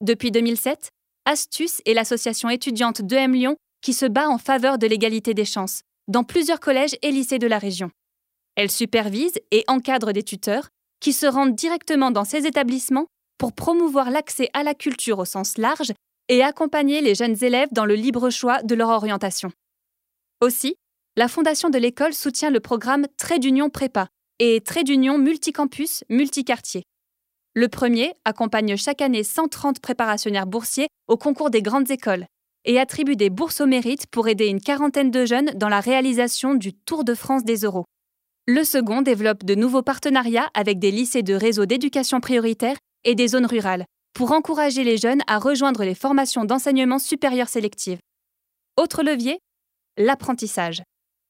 Depuis 0.00 0.30
2007, 0.30 0.90
Astus 1.24 1.80
est 1.86 1.94
l'association 1.94 2.50
étudiante 2.50 3.02
de 3.02 3.16
M 3.16 3.32
Lyon 3.32 3.56
qui 3.80 3.92
se 3.92 4.06
bat 4.06 4.28
en 4.28 4.38
faveur 4.38 4.78
de 4.78 4.86
l'égalité 4.86 5.34
des 5.34 5.44
chances 5.44 5.82
dans 6.08 6.24
plusieurs 6.24 6.60
collèges 6.60 6.96
et 7.02 7.12
lycées 7.12 7.38
de 7.38 7.46
la 7.46 7.58
région. 7.58 7.90
Elle 8.56 8.70
supervise 8.70 9.34
et 9.50 9.64
encadre 9.68 10.12
des 10.12 10.24
tuteurs 10.24 10.68
qui 11.00 11.12
se 11.12 11.26
rendent 11.26 11.54
directement 11.54 12.10
dans 12.10 12.24
ces 12.24 12.46
établissements 12.46 13.06
pour 13.38 13.52
promouvoir 13.52 14.10
l'accès 14.10 14.50
à 14.52 14.62
la 14.62 14.74
culture 14.74 15.18
au 15.18 15.24
sens 15.24 15.58
large 15.58 15.92
et 16.28 16.42
accompagner 16.42 17.00
les 17.00 17.14
jeunes 17.14 17.42
élèves 17.42 17.72
dans 17.72 17.84
le 17.84 17.94
libre 17.94 18.30
choix 18.30 18.62
de 18.62 18.74
leur 18.74 18.88
orientation. 18.88 19.50
Aussi, 20.40 20.76
la 21.16 21.28
fondation 21.28 21.68
de 21.68 21.78
l'école 21.78 22.14
soutient 22.14 22.50
le 22.50 22.60
programme 22.60 23.06
Trait 23.18 23.38
d'Union 23.38 23.68
Prépa 23.68 24.08
et 24.38 24.62
Trait 24.62 24.82
d'Union 24.82 25.18
Multicampus 25.18 26.04
Multicartier. 26.08 26.84
Le 27.54 27.68
premier 27.68 28.14
accompagne 28.24 28.76
chaque 28.78 29.02
année 29.02 29.22
130 29.22 29.80
préparationnaires 29.80 30.46
boursiers 30.46 30.88
au 31.08 31.18
concours 31.18 31.50
des 31.50 31.60
grandes 31.60 31.90
écoles 31.90 32.24
et 32.64 32.80
attribue 32.80 33.16
des 33.16 33.28
bourses 33.28 33.60
au 33.60 33.66
mérite 33.66 34.06
pour 34.06 34.26
aider 34.26 34.46
une 34.46 34.60
quarantaine 34.60 35.10
de 35.10 35.26
jeunes 35.26 35.50
dans 35.54 35.68
la 35.68 35.80
réalisation 35.80 36.54
du 36.54 36.72
Tour 36.72 37.04
de 37.04 37.14
France 37.14 37.44
des 37.44 37.56
euros. 37.56 37.84
Le 38.46 38.64
second 38.64 39.02
développe 39.02 39.44
de 39.44 39.54
nouveaux 39.54 39.82
partenariats 39.82 40.48
avec 40.54 40.78
des 40.78 40.90
lycées 40.90 41.22
de 41.22 41.34
réseau 41.34 41.66
d'éducation 41.66 42.20
prioritaire 42.20 42.78
et 43.04 43.14
des 43.14 43.28
zones 43.28 43.46
rurales 43.46 43.84
pour 44.14 44.32
encourager 44.32 44.82
les 44.82 44.96
jeunes 44.96 45.20
à 45.26 45.38
rejoindre 45.38 45.84
les 45.84 45.94
formations 45.94 46.46
d'enseignement 46.46 46.98
supérieur 46.98 47.48
sélectives. 47.48 47.98
Autre 48.78 49.02
levier 49.02 49.38
L'apprentissage. 49.98 50.82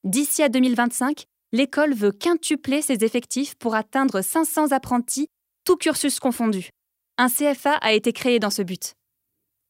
D'ici 0.04 0.42
à 0.42 0.48
2025, 0.48 1.26
l'école 1.52 1.94
veut 1.94 2.10
quintupler 2.10 2.82
ses 2.82 3.04
effectifs 3.04 3.54
pour 3.54 3.76
atteindre 3.76 4.20
500 4.20 4.72
apprentis, 4.72 5.28
tous 5.64 5.76
cursus 5.76 6.18
confondus. 6.18 6.70
Un 7.18 7.28
CFA 7.28 7.74
a 7.74 7.92
été 7.92 8.12
créé 8.12 8.40
dans 8.40 8.50
ce 8.50 8.62
but. 8.62 8.94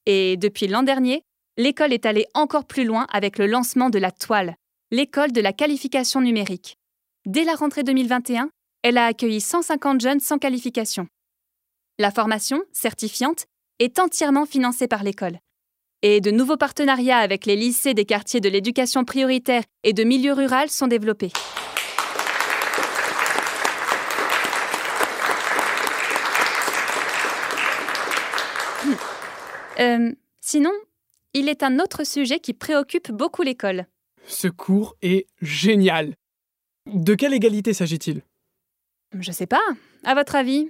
Et 0.06 0.38
depuis 0.38 0.68
l'an 0.68 0.82
dernier, 0.82 1.22
l'école 1.58 1.92
est 1.92 2.06
allée 2.06 2.26
encore 2.32 2.64
plus 2.64 2.84
loin 2.84 3.06
avec 3.12 3.38
le 3.38 3.46
lancement 3.46 3.90
de 3.90 3.98
la 3.98 4.10
Toile, 4.10 4.56
l'école 4.90 5.32
de 5.32 5.40
la 5.40 5.52
qualification 5.52 6.22
numérique. 6.22 6.76
Dès 7.26 7.44
la 7.44 7.54
rentrée 7.54 7.82
2021, 7.82 8.50
elle 8.82 8.96
a 8.98 9.06
accueilli 9.06 9.40
150 9.40 10.00
jeunes 10.00 10.20
sans 10.20 10.38
qualification. 10.38 11.06
La 11.98 12.10
formation, 12.10 12.62
certifiante, 12.72 13.44
est 13.78 13.98
entièrement 13.98 14.46
financée 14.46 14.88
par 14.88 15.04
l'école. 15.04 15.38
Et 16.04 16.20
de 16.20 16.32
nouveaux 16.32 16.56
partenariats 16.56 17.18
avec 17.18 17.46
les 17.46 17.54
lycées 17.54 17.94
des 17.94 18.04
quartiers 18.04 18.40
de 18.40 18.48
l'éducation 18.48 19.04
prioritaire 19.04 19.62
et 19.84 19.92
de 19.92 20.02
milieu 20.02 20.32
rural 20.32 20.68
sont 20.68 20.88
développés. 20.88 21.32
Euh, 29.80 30.12
sinon, 30.42 30.70
il 31.32 31.48
est 31.48 31.62
un 31.62 31.78
autre 31.78 32.04
sujet 32.04 32.40
qui 32.40 32.52
préoccupe 32.52 33.10
beaucoup 33.10 33.40
l'école. 33.40 33.86
Ce 34.26 34.46
cours 34.46 34.96
est 35.00 35.26
génial. 35.40 36.14
De 36.86 37.14
quelle 37.14 37.32
égalité 37.32 37.72
s'agit-il? 37.72 38.20
Je 39.18 39.32
sais 39.32 39.46
pas. 39.46 39.62
À 40.04 40.14
votre 40.14 40.36
avis, 40.36 40.68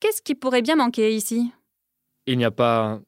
qu'est-ce 0.00 0.22
qui 0.22 0.34
pourrait 0.34 0.62
bien 0.62 0.76
manquer 0.76 1.14
ici? 1.14 1.52
Il 2.26 2.38
n'y 2.38 2.44
a 2.46 2.50
pas 2.50 3.00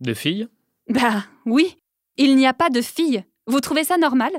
de 0.00 0.14
filles 0.14 0.48
Bah 0.88 1.24
oui, 1.44 1.76
il 2.16 2.36
n'y 2.36 2.46
a 2.46 2.54
pas 2.54 2.70
de 2.70 2.80
filles. 2.80 3.24
Vous 3.46 3.60
trouvez 3.60 3.84
ça 3.84 3.98
normal? 3.98 4.32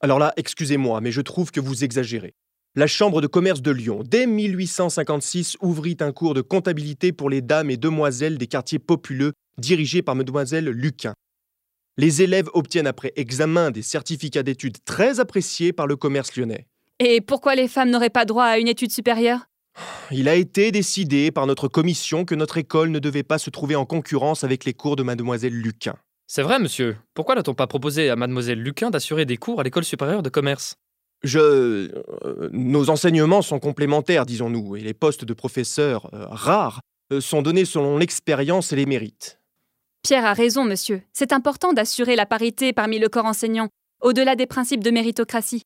Alors 0.00 0.18
là, 0.18 0.32
excusez-moi, 0.36 1.00
mais 1.00 1.10
je 1.10 1.20
trouve 1.20 1.50
que 1.50 1.60
vous 1.60 1.84
exagérez. 1.84 2.34
La 2.76 2.86
Chambre 2.86 3.20
de 3.20 3.26
commerce 3.26 3.62
de 3.62 3.70
Lyon, 3.70 4.02
dès 4.04 4.26
1856, 4.26 5.56
ouvrit 5.62 5.96
un 6.00 6.12
cours 6.12 6.34
de 6.34 6.42
comptabilité 6.42 7.12
pour 7.12 7.30
les 7.30 7.40
dames 7.40 7.70
et 7.70 7.76
demoiselles 7.76 8.38
des 8.38 8.46
quartiers 8.46 8.78
populeux 8.78 9.32
dirigé 9.58 10.02
par 10.02 10.14
mademoiselle 10.14 10.68
Luquin. 10.68 11.14
Les 11.96 12.22
élèves 12.22 12.48
obtiennent 12.52 12.86
après 12.86 13.12
examen 13.16 13.72
des 13.72 13.82
certificats 13.82 14.44
d'études 14.44 14.76
très 14.84 15.18
appréciés 15.18 15.72
par 15.72 15.88
le 15.88 15.96
commerce 15.96 16.36
lyonnais. 16.36 16.66
Et 17.00 17.20
pourquoi 17.20 17.56
les 17.56 17.66
femmes 17.66 17.90
n'auraient 17.90 18.10
pas 18.10 18.24
droit 18.24 18.44
à 18.44 18.58
une 18.58 18.68
étude 18.68 18.92
supérieure? 18.92 19.47
Il 20.10 20.28
a 20.28 20.34
été 20.34 20.72
décidé 20.72 21.30
par 21.30 21.46
notre 21.46 21.68
commission 21.68 22.24
que 22.24 22.34
notre 22.34 22.56
école 22.58 22.90
ne 22.90 22.98
devait 22.98 23.22
pas 23.22 23.38
se 23.38 23.50
trouver 23.50 23.76
en 23.76 23.84
concurrence 23.84 24.44
avec 24.44 24.64
les 24.64 24.74
cours 24.74 24.96
de 24.96 25.02
mademoiselle 25.02 25.52
Luquin. 25.52 25.96
C'est 26.26 26.42
vrai, 26.42 26.58
monsieur. 26.58 26.96
Pourquoi 27.14 27.34
n'a-t-on 27.34 27.54
pas 27.54 27.66
proposé 27.66 28.10
à 28.10 28.16
mademoiselle 28.16 28.62
Luquin 28.62 28.90
d'assurer 28.90 29.24
des 29.24 29.36
cours 29.36 29.60
à 29.60 29.62
l'école 29.62 29.84
supérieure 29.84 30.22
de 30.22 30.28
commerce? 30.28 30.76
Je. 31.22 31.38
euh, 31.38 32.48
nos 32.52 32.90
enseignements 32.90 33.42
sont 33.42 33.58
complémentaires, 33.58 34.26
disons-nous, 34.26 34.76
et 34.76 34.80
les 34.80 34.94
postes 34.94 35.24
de 35.24 35.34
professeurs 35.34 36.08
euh, 36.14 36.26
rares 36.28 36.80
euh, 37.12 37.20
sont 37.20 37.42
donnés 37.42 37.64
selon 37.64 37.98
l'expérience 37.98 38.72
et 38.72 38.76
les 38.76 38.86
mérites. 38.86 39.40
Pierre 40.02 40.26
a 40.26 40.32
raison, 40.32 40.64
monsieur. 40.64 41.02
C'est 41.12 41.32
important 41.32 41.72
d'assurer 41.72 42.14
la 42.14 42.26
parité 42.26 42.72
parmi 42.72 42.98
le 42.98 43.08
corps 43.08 43.24
enseignant, 43.24 43.68
au-delà 44.00 44.36
des 44.36 44.46
principes 44.46 44.84
de 44.84 44.90
méritocratie. 44.90 45.62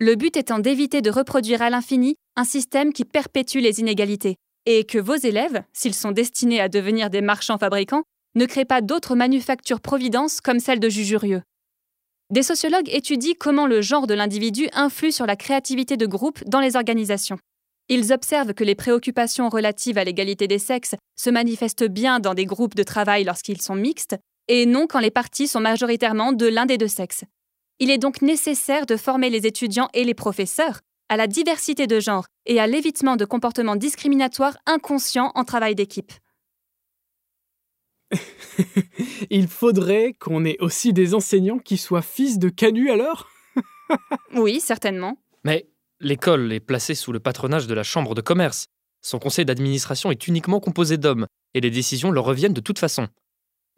Le 0.00 0.14
but 0.14 0.36
étant 0.36 0.58
d'éviter 0.58 1.00
de 1.00 1.10
reproduire 1.10 1.62
à 1.62 1.70
l'infini 1.70 2.16
un 2.36 2.44
système 2.44 2.92
qui 2.92 3.04
perpétue 3.04 3.58
les 3.58 3.80
inégalités, 3.80 4.36
et 4.66 4.84
que 4.84 4.98
vos 4.98 5.14
élèves, 5.14 5.62
s'ils 5.72 5.94
sont 5.94 6.12
destinés 6.12 6.60
à 6.60 6.68
devenir 6.68 7.10
des 7.10 7.20
marchands 7.20 7.58
fabricants, 7.58 8.02
ne 8.34 8.46
créent 8.46 8.64
pas 8.64 8.80
d'autres 8.80 9.14
manufactures-providence 9.14 10.40
comme 10.40 10.60
celle 10.60 10.80
de 10.80 10.88
Jujurieux. 10.88 11.42
Des 12.30 12.42
sociologues 12.42 12.88
étudient 12.88 13.34
comment 13.38 13.66
le 13.66 13.82
genre 13.82 14.06
de 14.06 14.14
l'individu 14.14 14.68
influe 14.72 15.12
sur 15.12 15.26
la 15.26 15.36
créativité 15.36 15.96
de 15.96 16.06
groupe 16.06 16.42
dans 16.46 16.60
les 16.60 16.76
organisations. 16.76 17.38
Ils 17.88 18.12
observent 18.12 18.54
que 18.54 18.64
les 18.64 18.74
préoccupations 18.74 19.50
relatives 19.50 19.98
à 19.98 20.04
l'égalité 20.04 20.48
des 20.48 20.58
sexes 20.58 20.94
se 21.14 21.28
manifestent 21.28 21.86
bien 21.86 22.20
dans 22.20 22.32
des 22.32 22.46
groupes 22.46 22.74
de 22.74 22.84
travail 22.84 23.24
lorsqu'ils 23.24 23.60
sont 23.60 23.74
mixtes, 23.74 24.16
et 24.48 24.64
non 24.64 24.86
quand 24.86 25.00
les 25.00 25.10
parties 25.10 25.46
sont 25.46 25.60
majoritairement 25.60 26.32
de 26.32 26.46
l'un 26.46 26.64
des 26.64 26.78
deux 26.78 26.88
sexes. 26.88 27.24
Il 27.82 27.90
est 27.90 27.98
donc 27.98 28.22
nécessaire 28.22 28.86
de 28.86 28.96
former 28.96 29.28
les 29.28 29.44
étudiants 29.44 29.88
et 29.92 30.04
les 30.04 30.14
professeurs 30.14 30.78
à 31.08 31.16
la 31.16 31.26
diversité 31.26 31.88
de 31.88 31.98
genre 31.98 32.26
et 32.46 32.60
à 32.60 32.68
l'évitement 32.68 33.16
de 33.16 33.24
comportements 33.24 33.74
discriminatoires 33.74 34.56
inconscients 34.66 35.32
en 35.34 35.42
travail 35.42 35.74
d'équipe. 35.74 36.12
Il 39.30 39.48
faudrait 39.48 40.12
qu'on 40.12 40.44
ait 40.44 40.58
aussi 40.60 40.92
des 40.92 41.12
enseignants 41.12 41.58
qui 41.58 41.76
soient 41.76 42.02
fils 42.02 42.38
de 42.38 42.50
Canu 42.50 42.92
alors? 42.92 43.28
Oui, 44.36 44.60
certainement. 44.60 45.18
Mais 45.42 45.66
l'école 45.98 46.52
est 46.52 46.60
placée 46.60 46.94
sous 46.94 47.10
le 47.10 47.18
patronage 47.18 47.66
de 47.66 47.74
la 47.74 47.82
Chambre 47.82 48.14
de 48.14 48.20
commerce. 48.20 48.66
Son 49.00 49.18
conseil 49.18 49.44
d'administration 49.44 50.12
est 50.12 50.28
uniquement 50.28 50.60
composé 50.60 50.98
d'hommes, 50.98 51.26
et 51.52 51.60
les 51.60 51.70
décisions 51.70 52.12
leur 52.12 52.26
reviennent 52.26 52.54
de 52.54 52.60
toute 52.60 52.78
façon. 52.78 53.08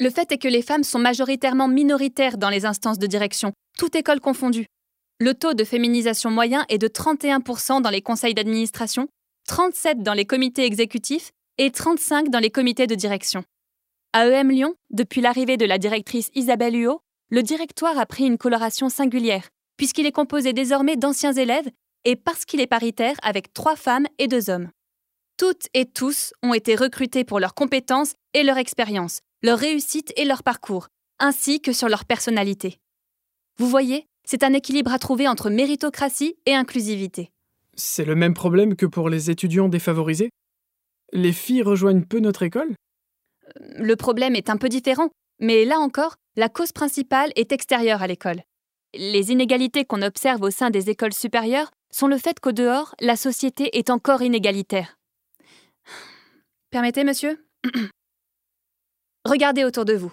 Le 0.00 0.10
fait 0.10 0.32
est 0.32 0.38
que 0.38 0.48
les 0.48 0.62
femmes 0.62 0.82
sont 0.82 0.98
majoritairement 0.98 1.68
minoritaires 1.68 2.36
dans 2.36 2.50
les 2.50 2.66
instances 2.66 2.98
de 2.98 3.06
direction, 3.06 3.52
toute 3.78 3.94
école 3.94 4.20
confondue. 4.20 4.66
Le 5.20 5.34
taux 5.34 5.54
de 5.54 5.62
féminisation 5.62 6.30
moyen 6.30 6.64
est 6.68 6.78
de 6.78 6.88
31% 6.88 7.80
dans 7.80 7.90
les 7.90 8.02
conseils 8.02 8.34
d'administration, 8.34 9.06
37% 9.48 10.02
dans 10.02 10.14
les 10.14 10.24
comités 10.24 10.64
exécutifs 10.64 11.30
et 11.58 11.70
35% 11.70 12.28
dans 12.28 12.40
les 12.40 12.50
comités 12.50 12.88
de 12.88 12.96
direction. 12.96 13.44
À 14.12 14.26
EM 14.26 14.50
Lyon, 14.50 14.74
depuis 14.90 15.20
l'arrivée 15.20 15.56
de 15.56 15.64
la 15.64 15.78
directrice 15.78 16.30
Isabelle 16.34 16.74
Huot, 16.74 17.00
le 17.30 17.42
directoire 17.42 17.98
a 17.98 18.06
pris 18.06 18.24
une 18.24 18.38
coloration 18.38 18.88
singulière, 18.88 19.48
puisqu'il 19.76 20.06
est 20.06 20.12
composé 20.12 20.52
désormais 20.52 20.96
d'anciens 20.96 21.32
élèves 21.32 21.70
et 22.04 22.16
parce 22.16 22.44
qu'il 22.44 22.60
est 22.60 22.66
paritaire 22.66 23.16
avec 23.22 23.52
trois 23.52 23.76
femmes 23.76 24.06
et 24.18 24.26
deux 24.26 24.50
hommes. 24.50 24.70
Toutes 25.36 25.66
et 25.74 25.86
tous 25.86 26.32
ont 26.42 26.54
été 26.54 26.74
recrutés 26.74 27.24
pour 27.24 27.40
leurs 27.40 27.54
compétences 27.54 28.14
et 28.34 28.42
leur 28.42 28.58
expérience, 28.58 29.20
leur 29.44 29.58
réussite 29.58 30.10
et 30.16 30.24
leur 30.24 30.42
parcours, 30.42 30.88
ainsi 31.18 31.60
que 31.60 31.74
sur 31.74 31.90
leur 31.90 32.06
personnalité. 32.06 32.78
Vous 33.58 33.68
voyez, 33.68 34.06
c'est 34.24 34.42
un 34.42 34.54
équilibre 34.54 34.90
à 34.90 34.98
trouver 34.98 35.28
entre 35.28 35.50
méritocratie 35.50 36.34
et 36.46 36.54
inclusivité. 36.54 37.30
C'est 37.76 38.06
le 38.06 38.14
même 38.14 38.32
problème 38.32 38.74
que 38.74 38.86
pour 38.86 39.10
les 39.10 39.30
étudiants 39.30 39.68
défavorisés? 39.68 40.30
Les 41.12 41.34
filles 41.34 41.60
rejoignent 41.60 42.06
peu 42.06 42.20
notre 42.20 42.42
école? 42.42 42.74
Le 43.60 43.94
problème 43.96 44.34
est 44.34 44.48
un 44.48 44.56
peu 44.56 44.70
différent, 44.70 45.10
mais 45.40 45.66
là 45.66 45.78
encore, 45.78 46.14
la 46.36 46.48
cause 46.48 46.72
principale 46.72 47.30
est 47.36 47.52
extérieure 47.52 48.00
à 48.00 48.06
l'école. 48.06 48.40
Les 48.94 49.30
inégalités 49.30 49.84
qu'on 49.84 50.00
observe 50.00 50.40
au 50.40 50.50
sein 50.50 50.70
des 50.70 50.88
écoles 50.88 51.12
supérieures 51.12 51.70
sont 51.92 52.06
le 52.06 52.16
fait 52.16 52.40
qu'au 52.40 52.52
dehors, 52.52 52.94
la 52.98 53.16
société 53.16 53.76
est 53.76 53.90
encore 53.90 54.22
inégalitaire. 54.22 54.96
Permettez, 56.70 57.04
monsieur? 57.04 57.46
Regardez 59.26 59.64
autour 59.64 59.84
de 59.84 59.94
vous 59.94 60.12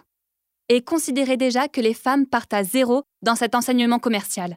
et 0.69 0.82
considérez 0.82 1.36
déjà 1.36 1.67
que 1.67 1.82
les 1.82 1.93
femmes 1.93 2.26
partent 2.26 2.54
à 2.54 2.63
zéro 2.63 3.04
dans 3.21 3.36
cet 3.36 3.56
enseignement 3.56 4.00
commercial. 4.00 4.56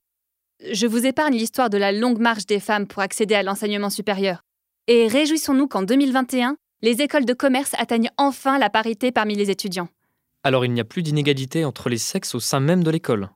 Je 0.71 0.87
vous 0.87 1.07
épargne 1.07 1.35
l'histoire 1.35 1.71
de 1.71 1.77
la 1.77 1.91
longue 1.91 2.21
marche 2.21 2.47
des 2.47 2.61
femmes 2.61 2.87
pour 2.87 3.03
accéder 3.03 3.35
à 3.35 3.43
l'enseignement 3.43 3.91
supérieur. 3.91 4.43
Et 4.87 5.09
réjouissons-nous 5.09 5.67
qu'en 5.67 5.83
2021, 5.83 6.57
les 6.83 7.03
écoles 7.03 7.25
de 7.25 7.33
commerce 7.33 7.73
atteignent 7.79 8.11
enfin 8.17 8.59
la 8.59 8.71
parité 8.71 9.11
parmi 9.11 9.35
les 9.35 9.51
étudiants. 9.51 9.89
Alors 10.45 10.65
il 10.65 10.73
n'y 10.73 10.81
a 10.81 10.85
plus 10.85 11.03
d'inégalité 11.03 11.65
entre 11.65 11.89
les 11.89 11.99
sexes 11.99 12.37
au 12.37 12.41
sein 12.41 12.61
même 12.61 12.85
de 12.85 12.91
l'école. 12.91 13.31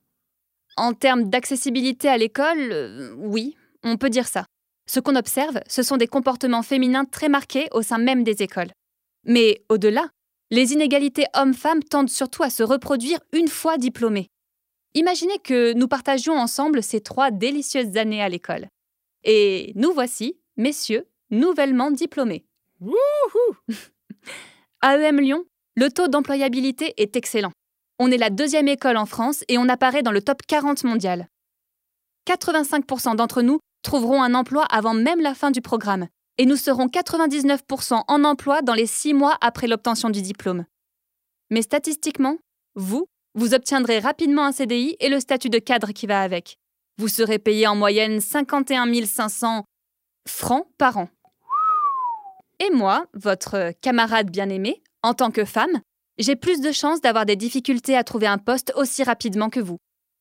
En 0.77 0.93
termes 0.93 1.29
d'accessibilité 1.29 2.09
à 2.09 2.17
l'école, 2.17 2.71
euh, 2.71 3.13
oui, 3.17 3.57
on 3.83 3.97
peut 3.97 4.11
dire 4.11 4.29
ça. 4.29 4.47
Ce 4.87 5.01
qu'on 5.01 5.17
observe, 5.17 5.59
ce 5.67 5.83
sont 5.83 5.97
des 5.97 6.07
comportements 6.07 6.63
féminins 6.63 7.05
très 7.05 7.29
marqués 7.29 7.67
au 7.73 7.83
sein 7.83 7.99
même 7.99 8.23
des 8.23 8.43
écoles. 8.43 8.71
Mais 9.25 9.65
au-delà, 9.69 10.09
les 10.51 10.73
inégalités 10.73 11.27
hommes-femmes 11.35 11.83
tendent 11.83 12.11
surtout 12.11 12.43
à 12.43 12.51
se 12.51 12.63
reproduire 12.63 13.21
une 13.33 13.49
fois 13.49 13.79
diplômés. 13.79 14.31
Imaginez 14.95 15.39
que 15.39 15.75
nous 15.75 15.89
partagions 15.89 16.39
ensemble 16.39 16.83
ces 16.83 17.01
trois 17.01 17.31
délicieuses 17.31 17.97
années 17.97 18.23
à 18.23 18.29
l'école. 18.29 18.69
Et 19.25 19.73
nous 19.75 19.93
voici, 19.93 20.39
messieurs, 20.57 21.07
nouvellement 21.31 21.91
diplômés. 21.91 22.45
Wouhou 22.81 23.57
À 24.81 24.97
EM 24.97 25.21
Lyon, 25.21 25.45
le 25.77 25.91
taux 25.91 26.09
d'employabilité 26.09 26.95
est 26.97 27.17
excellent. 27.17 27.53
On 27.99 28.11
est 28.11 28.17
la 28.17 28.31
deuxième 28.31 28.69
école 28.69 28.97
en 28.97 29.07
France 29.07 29.45
et 29.49 29.59
on 29.59 29.69
apparaît 29.69 30.03
dans 30.03 30.13
le 30.13 30.23
top 30.23 30.43
40 30.47 30.85
mondial. 30.85 31.29
85% 32.29 33.17
d'entre 33.17 33.43
nous 33.43 33.59
trouveront 33.83 34.23
un 34.23 34.35
emploi 34.35 34.65
avant 34.65 34.95
même 34.95 35.21
la 35.21 35.35
fin 35.35 35.51
du 35.51 35.61
programme, 35.61 36.09
et 36.39 36.47
nous 36.47 36.57
serons 36.57 36.87
99% 36.87 38.05
en 38.07 38.25
emploi 38.25 38.63
dans 38.63 38.75
les 38.75 38.87
six 38.87 39.13
mois 39.13 39.37
après 39.41 39.67
l'obtention 39.67 40.09
du 40.09 40.23
diplôme. 40.23 40.65
Mais 41.51 41.63
statistiquement, 41.63 42.39
vous, 42.75 43.07
vous 43.35 43.55
obtiendrez 43.55 43.99
rapidement 43.99 44.45
un 44.45 44.53
CDI 44.53 44.97
et 45.01 45.09
le 45.09 45.21
statut 45.21 45.51
de 45.51 45.59
cadre 45.59 45.93
qui 45.93 46.07
va 46.07 46.23
avec. 46.23 46.57
Vous 46.99 47.09
serez 47.09 47.39
payé 47.39 47.67
en 47.67 47.77
moyenne 47.77 48.21
51 48.21 49.05
500 49.05 49.65
francs 50.29 50.67
par 50.79 50.99
an. 50.99 51.09
Et 52.61 52.71
moi, 52.71 53.07
votre 53.15 53.73
camarade 53.81 54.31
bien-aimé, 54.31 54.83
en 55.03 55.15
tant 55.15 55.31
que 55.31 55.45
femme, 55.45 55.81
j'ai 56.19 56.35
plus 56.35 56.61
de 56.61 56.73
chances 56.73 57.01
d'avoir 57.01 57.25
des 57.25 57.37
difficultés 57.37 57.97
à 57.97 58.03
trouver 58.03 58.27
un 58.27 58.39
poste 58.39 58.73
aussi 58.77 59.05
rapidement 59.05 59.51
que 59.51 59.61
vous. 59.61 59.79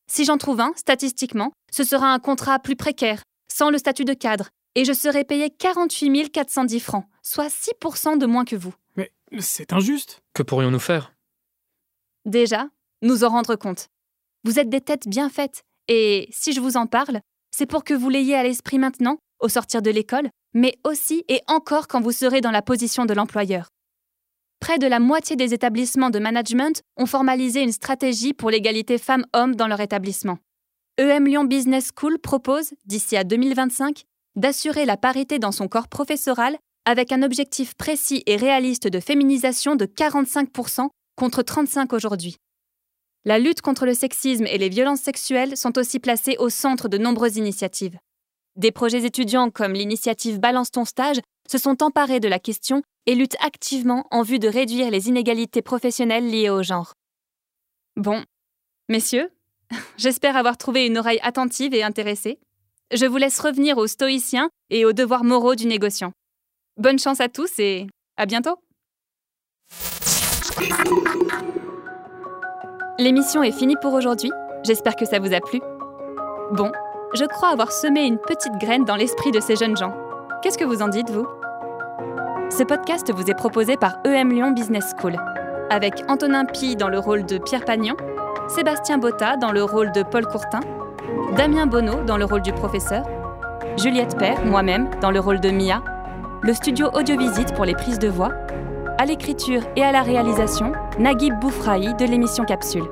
Si 0.09 0.23
j'en 0.23 0.37
trouve 0.37 0.61
un, 0.61 0.73
statistiquement, 0.75 1.51
ce 1.71 1.83
sera 1.83 2.13
un 2.13 2.19
contrat 2.19 2.59
plus 2.59 2.75
précaire, 2.75 3.23
sans 3.51 3.71
le 3.71 3.79
statut 3.79 4.05
de 4.05 4.13
cadre, 4.13 4.49
et 4.75 4.85
je 4.85 4.93
serai 4.93 5.23
payé 5.23 5.49
48 5.49 6.31
410 6.31 6.79
francs, 6.79 7.05
soit 7.23 7.47
6% 7.47 8.17
de 8.17 8.25
moins 8.25 8.45
que 8.45 8.55
vous. 8.55 8.73
Mais 8.95 9.11
c'est 9.39 9.73
injuste. 9.73 10.21
Que 10.33 10.43
pourrions-nous 10.43 10.79
faire? 10.79 11.13
Déjà, 12.25 12.69
nous 13.01 13.23
en 13.23 13.29
rendre 13.29 13.55
compte. 13.55 13.87
Vous 14.43 14.59
êtes 14.59 14.69
des 14.69 14.81
têtes 14.81 15.07
bien 15.07 15.29
faites, 15.29 15.63
et 15.87 16.27
si 16.31 16.53
je 16.53 16.59
vous 16.59 16.77
en 16.77 16.87
parle, 16.87 17.21
c'est 17.51 17.65
pour 17.65 17.83
que 17.83 17.93
vous 17.93 18.09
l'ayez 18.09 18.35
à 18.35 18.43
l'esprit 18.43 18.79
maintenant, 18.79 19.17
au 19.39 19.49
sortir 19.49 19.81
de 19.81 19.89
l'école, 19.89 20.29
mais 20.53 20.77
aussi 20.83 21.23
et 21.27 21.41
encore 21.47 21.87
quand 21.87 22.01
vous 22.01 22.11
serez 22.11 22.41
dans 22.41 22.51
la 22.51 22.61
position 22.61 23.05
de 23.05 23.13
l'employeur. 23.13 23.69
Près 24.59 24.79
de 24.79 24.87
la 24.87 24.99
moitié 24.99 25.35
des 25.35 25.53
établissements 25.53 26.09
de 26.09 26.19
management 26.19 26.81
ont 26.97 27.05
formalisé 27.05 27.61
une 27.61 27.71
stratégie 27.71 28.33
pour 28.33 28.49
l'égalité 28.49 28.97
femmes-hommes 28.97 29.55
dans 29.55 29.67
leur 29.67 29.81
établissement. 29.81 30.39
EM 30.99 31.27
Lyon 31.27 31.43
Business 31.43 31.91
School 31.95 32.17
propose, 32.17 32.73
d'ici 32.85 33.15
à 33.15 33.23
2025, 33.23 34.03
d'assurer 34.37 34.85
la 34.85 34.95
parité 34.95 35.39
dans 35.39 35.51
son 35.51 35.67
corps 35.67 35.89
professoral 35.89 36.57
avec 36.85 37.11
un 37.11 37.23
objectif 37.23 37.73
précis 37.75 38.23
et 38.27 38.37
réaliste 38.37 38.87
de 38.87 39.01
féminisation 39.01 39.75
de 39.75 39.85
45% 39.85 40.87
contre 41.17 41.41
35% 41.41 41.93
aujourd'hui. 41.93 42.37
La 43.25 43.39
lutte 43.39 43.61
contre 43.61 43.85
le 43.85 43.93
sexisme 43.93 44.45
et 44.45 44.57
les 44.57 44.69
violences 44.69 45.01
sexuelles 45.01 45.57
sont 45.57 45.77
aussi 45.77 45.99
placées 45.99 46.37
au 46.39 46.49
centre 46.49 46.87
de 46.87 46.97
nombreuses 46.97 47.35
initiatives. 47.35 47.97
Des 48.55 48.71
projets 48.71 49.03
étudiants 49.03 49.49
comme 49.49 49.73
l'initiative 49.73 50.39
Balance 50.39 50.71
ton 50.71 50.85
stage 50.85 51.19
se 51.49 51.57
sont 51.57 51.83
emparés 51.83 52.21
de 52.21 52.29
la 52.29 52.39
question 52.39 52.83
et 53.05 53.15
luttent 53.15 53.35
activement 53.41 54.07
en 54.11 54.21
vue 54.21 54.39
de 54.39 54.47
réduire 54.47 54.91
les 54.91 55.09
inégalités 55.09 55.61
professionnelles 55.61 56.29
liées 56.29 56.49
au 56.49 56.63
genre. 56.63 56.93
Bon, 57.95 58.23
messieurs, 58.87 59.29
j'espère 59.97 60.37
avoir 60.37 60.57
trouvé 60.57 60.85
une 60.85 60.97
oreille 60.97 61.19
attentive 61.21 61.73
et 61.73 61.83
intéressée. 61.83 62.39
Je 62.93 63.05
vous 63.05 63.17
laisse 63.17 63.41
revenir 63.41 63.77
aux 63.77 63.87
stoïciens 63.87 64.49
et 64.69 64.85
aux 64.85 64.93
devoirs 64.93 65.25
moraux 65.25 65.55
du 65.55 65.67
négociant. 65.67 66.13
Bonne 66.77 66.97
chance 66.97 67.19
à 67.19 67.27
tous 67.27 67.59
et 67.59 67.85
à 68.15 68.25
bientôt. 68.25 68.55
L'émission 72.97 73.43
est 73.43 73.51
finie 73.51 73.75
pour 73.81 73.93
aujourd'hui. 73.93 74.31
J'espère 74.63 74.95
que 74.95 75.03
ça 75.03 75.19
vous 75.19 75.33
a 75.33 75.41
plu. 75.41 75.59
Bon, 76.53 76.71
je 77.13 77.25
crois 77.25 77.49
avoir 77.49 77.73
semé 77.73 78.05
une 78.05 78.19
petite 78.19 78.57
graine 78.57 78.85
dans 78.85 78.95
l'esprit 78.95 79.31
de 79.31 79.41
ces 79.41 79.57
jeunes 79.57 79.75
gens. 79.75 79.93
Qu'est-ce 80.41 80.57
que 80.57 80.63
vous 80.63 80.81
en 80.81 80.87
dites, 80.87 81.09
vous? 81.09 81.27
Ce 82.49 82.63
podcast 82.63 83.11
vous 83.13 83.29
est 83.29 83.37
proposé 83.37 83.75
par 83.75 83.99
EM 84.05 84.31
Lyon 84.31 84.51
Business 84.51 84.93
School, 84.97 85.17
avec 85.69 86.05
Antonin 86.07 86.45
Pi 86.45 86.77
dans 86.77 86.87
le 86.87 86.99
rôle 86.99 87.25
de 87.25 87.37
Pierre 87.37 87.65
Pagnon, 87.65 87.97
Sébastien 88.47 88.97
Botta 88.97 89.35
dans 89.35 89.51
le 89.51 89.61
rôle 89.61 89.91
de 89.91 90.03
Paul 90.03 90.25
Courtin, 90.25 90.61
Damien 91.37 91.67
Bonneau 91.67 92.03
dans 92.03 92.17
le 92.17 92.25
rôle 92.25 92.41
du 92.41 92.51
professeur, 92.51 93.05
Juliette 93.77 94.17
Père, 94.17 94.43
moi-même, 94.43 94.89
dans 95.01 95.11
le 95.11 95.19
rôle 95.19 95.39
de 95.39 95.51
Mia, 95.51 95.83
le 96.41 96.51
studio 96.51 96.89
Audiovisite 96.95 97.53
pour 97.53 97.63
les 97.63 97.75
prises 97.75 97.99
de 97.99 98.07
voix, 98.07 98.31
à 98.97 99.05
l'écriture 99.05 99.61
et 99.75 99.83
à 99.83 99.91
la 99.91 100.01
réalisation, 100.01 100.71
Naguib 100.97 101.39
Boufraï 101.39 101.93
de 101.93 102.05
l'émission 102.05 102.43
Capsule. 102.43 102.85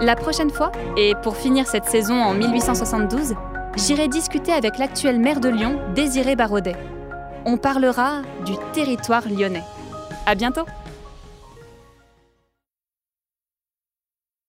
La 0.00 0.16
prochaine 0.16 0.50
fois, 0.50 0.72
et 0.96 1.14
pour 1.22 1.36
finir 1.36 1.68
cette 1.68 1.84
saison 1.84 2.16
en 2.20 2.34
1872, 2.34 3.34
j'irai 3.76 4.08
discuter 4.08 4.52
avec 4.52 4.76
l'actuel 4.78 5.20
maire 5.20 5.38
de 5.38 5.48
Lyon, 5.48 5.78
Désiré 5.94 6.34
Barodet. 6.34 6.74
On 7.44 7.58
parlera 7.58 8.22
du 8.44 8.54
territoire 8.72 9.22
lyonnais. 9.28 9.62
À 10.26 10.34
bientôt! 10.34 10.64